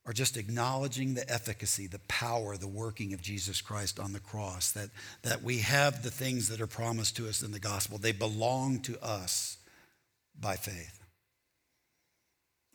are 0.07 0.13
just 0.13 0.37
acknowledging 0.37 1.15
the 1.15 1.31
efficacy, 1.31 1.87
the 1.87 2.01
power, 2.01 2.57
the 2.57 2.69
working 2.69 3.13
of 3.13 3.23
Jesus 3.23 3.61
Christ 3.61 4.01
on 4.01 4.13
the 4.13 4.21
cross, 4.21 4.73
that, 4.73 4.91
that 5.23 5.43
we 5.43 5.59
have 5.59 6.03
the 6.03 6.11
things 6.11 6.49
that 6.49 6.61
are 6.61 6.67
promised 6.67 7.17
to 7.17 7.29
us 7.29 7.43
in 7.43 7.53
the 7.53 7.59
gospel. 7.59 7.99
They 7.99 8.13
belong 8.13 8.81
to 8.81 9.03
us 9.05 9.59
by 10.39 10.57
faith. 10.57 11.01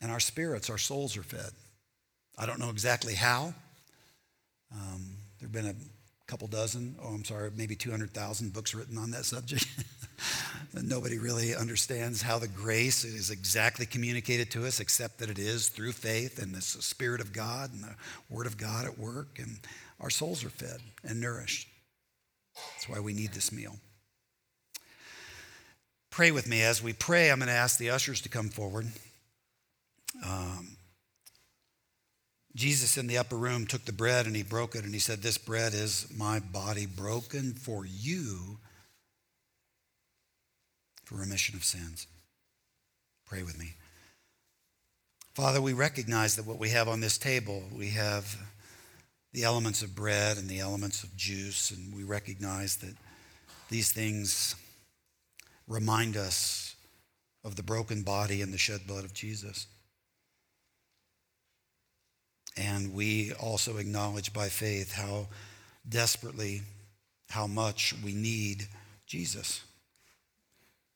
And 0.02 0.12
our 0.12 0.20
spirits, 0.20 0.70
our 0.70 0.78
souls 0.78 1.18
are 1.18 1.24
fed. 1.24 1.52
I 2.38 2.46
don't 2.46 2.60
know 2.60 2.70
exactly 2.70 3.16
how. 3.16 3.54
Um, 4.76 5.18
there 5.40 5.48
have 5.48 5.52
been 5.54 5.68
a 5.68 5.76
couple 6.28 6.48
dozen, 6.48 6.96
oh, 7.02 7.10
I'm 7.10 7.24
sorry, 7.24 7.52
maybe 7.56 7.76
200,000 7.76 8.54
books 8.54 8.74
written 8.76 8.98
on 8.98 9.12
that 9.12 9.26
subject. 9.26 9.68
Nobody 10.74 11.18
really 11.18 11.56
understands 11.56 12.22
how 12.22 12.38
the 12.38 12.48
grace 12.48 13.06
is 13.06 13.30
exactly 13.30 13.86
communicated 13.86 14.52
to 14.52 14.66
us, 14.66 14.80
except 14.80 15.20
that 15.20 15.30
it 15.30 15.40
is 15.40 15.70
through 15.70 15.94
faith 15.94 16.42
and 16.42 16.54
the 16.54 16.62
Spirit 16.62 17.22
of 17.22 17.32
God 17.32 17.72
and 17.74 17.84
the 17.84 17.96
Word 18.30 18.46
of 18.46 18.58
God 18.58 18.86
at 18.86 18.98
work, 18.98 19.40
and 19.40 19.60
our 20.02 20.10
souls 20.10 20.44
are 20.44 20.50
fed 20.50 20.82
and 21.04 21.22
nourished. 21.22 21.70
That's 22.56 22.90
why 22.90 23.00
we 23.00 23.14
need 23.14 23.32
this 23.32 23.52
meal. 23.52 23.76
Pray 26.10 26.32
with 26.32 26.48
me. 26.48 26.62
As 26.62 26.82
we 26.82 26.94
pray, 26.94 27.30
I'm 27.30 27.40
going 27.40 27.48
to 27.48 27.54
ask 27.54 27.78
the 27.78 27.90
ushers 27.90 28.22
to 28.22 28.30
come 28.30 28.50
forward. 28.50 28.88
Um, 30.26 30.78
Jesus 32.56 32.96
in 32.98 33.08
the 33.08 33.18
upper 33.18 33.36
room 33.36 33.68
took 33.68 33.84
the 33.84 33.92
bread 33.92 34.26
and 34.26 34.36
he 34.36 34.42
broke 34.42 34.76
it 34.76 34.86
and 34.86 34.94
he 34.94 35.00
said, 35.00 35.22
This 35.22 35.38
bread 35.38 35.74
is 35.74 36.08
my 36.18 36.40
body 36.40 36.86
broken 36.86 37.54
for 37.54 37.86
you 37.86 38.58
for 41.04 41.16
remission 41.16 41.56
of 41.56 41.66
sins. 41.66 42.08
Pray 43.28 43.44
with 43.44 43.60
me. 43.60 43.74
Father, 45.34 45.62
we 45.62 45.74
recognize 45.74 46.38
that 46.38 46.46
what 46.46 46.58
we 46.58 46.70
have 46.70 46.88
on 46.88 47.02
this 47.02 47.18
table, 47.18 47.64
we 47.76 47.90
have 47.90 48.38
the 49.34 49.44
elements 49.44 49.82
of 49.82 49.94
bread 49.94 50.38
and 50.38 50.48
the 50.48 50.62
elements 50.62 51.04
of 51.04 51.16
juice, 51.18 51.72
and 51.72 51.94
we 51.94 52.04
recognize 52.04 52.78
that 52.78 52.96
these 53.70 53.92
things 53.92 54.56
remind 55.68 56.16
us 56.16 56.76
of 57.44 57.58
the 57.58 57.64
broken 57.64 58.02
body 58.02 58.42
and 58.42 58.54
the 58.54 58.58
shed 58.58 58.88
blood 58.88 59.04
of 59.04 59.14
Jesus. 59.14 59.68
And 62.58 62.94
we 62.94 63.34
also 63.34 63.78
acknowledge 63.78 64.34
by 64.34 64.50
faith 64.50 64.94
how 64.94 65.28
desperately, 65.88 66.62
how 67.30 67.48
much 67.48 67.94
we 68.04 68.14
need 68.14 68.68
Jesus. 69.06 69.64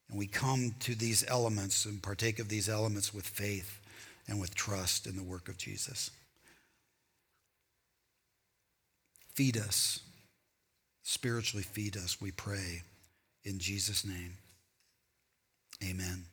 And 0.10 0.18
we 0.18 0.28
come 0.28 0.76
to 0.82 0.96
these 0.96 1.26
elements 1.28 1.86
and 1.86 2.02
partake 2.02 2.40
of 2.40 2.50
these 2.50 2.70
elements 2.70 3.14
with 3.14 3.28
faith 3.28 3.80
and 4.28 4.40
with 4.40 4.56
trust 4.56 5.06
in 5.06 5.16
the 5.16 5.24
work 5.24 5.50
of 5.50 5.58
Jesus. 5.58 6.12
Feed 9.34 9.58
us, 9.58 10.02
spiritually 11.04 11.64
feed 11.64 11.96
us, 11.98 12.20
we 12.20 12.32
pray. 12.32 12.84
In 13.44 13.60
Jesus' 13.60 14.06
name, 14.06 14.34
amen. 15.84 16.26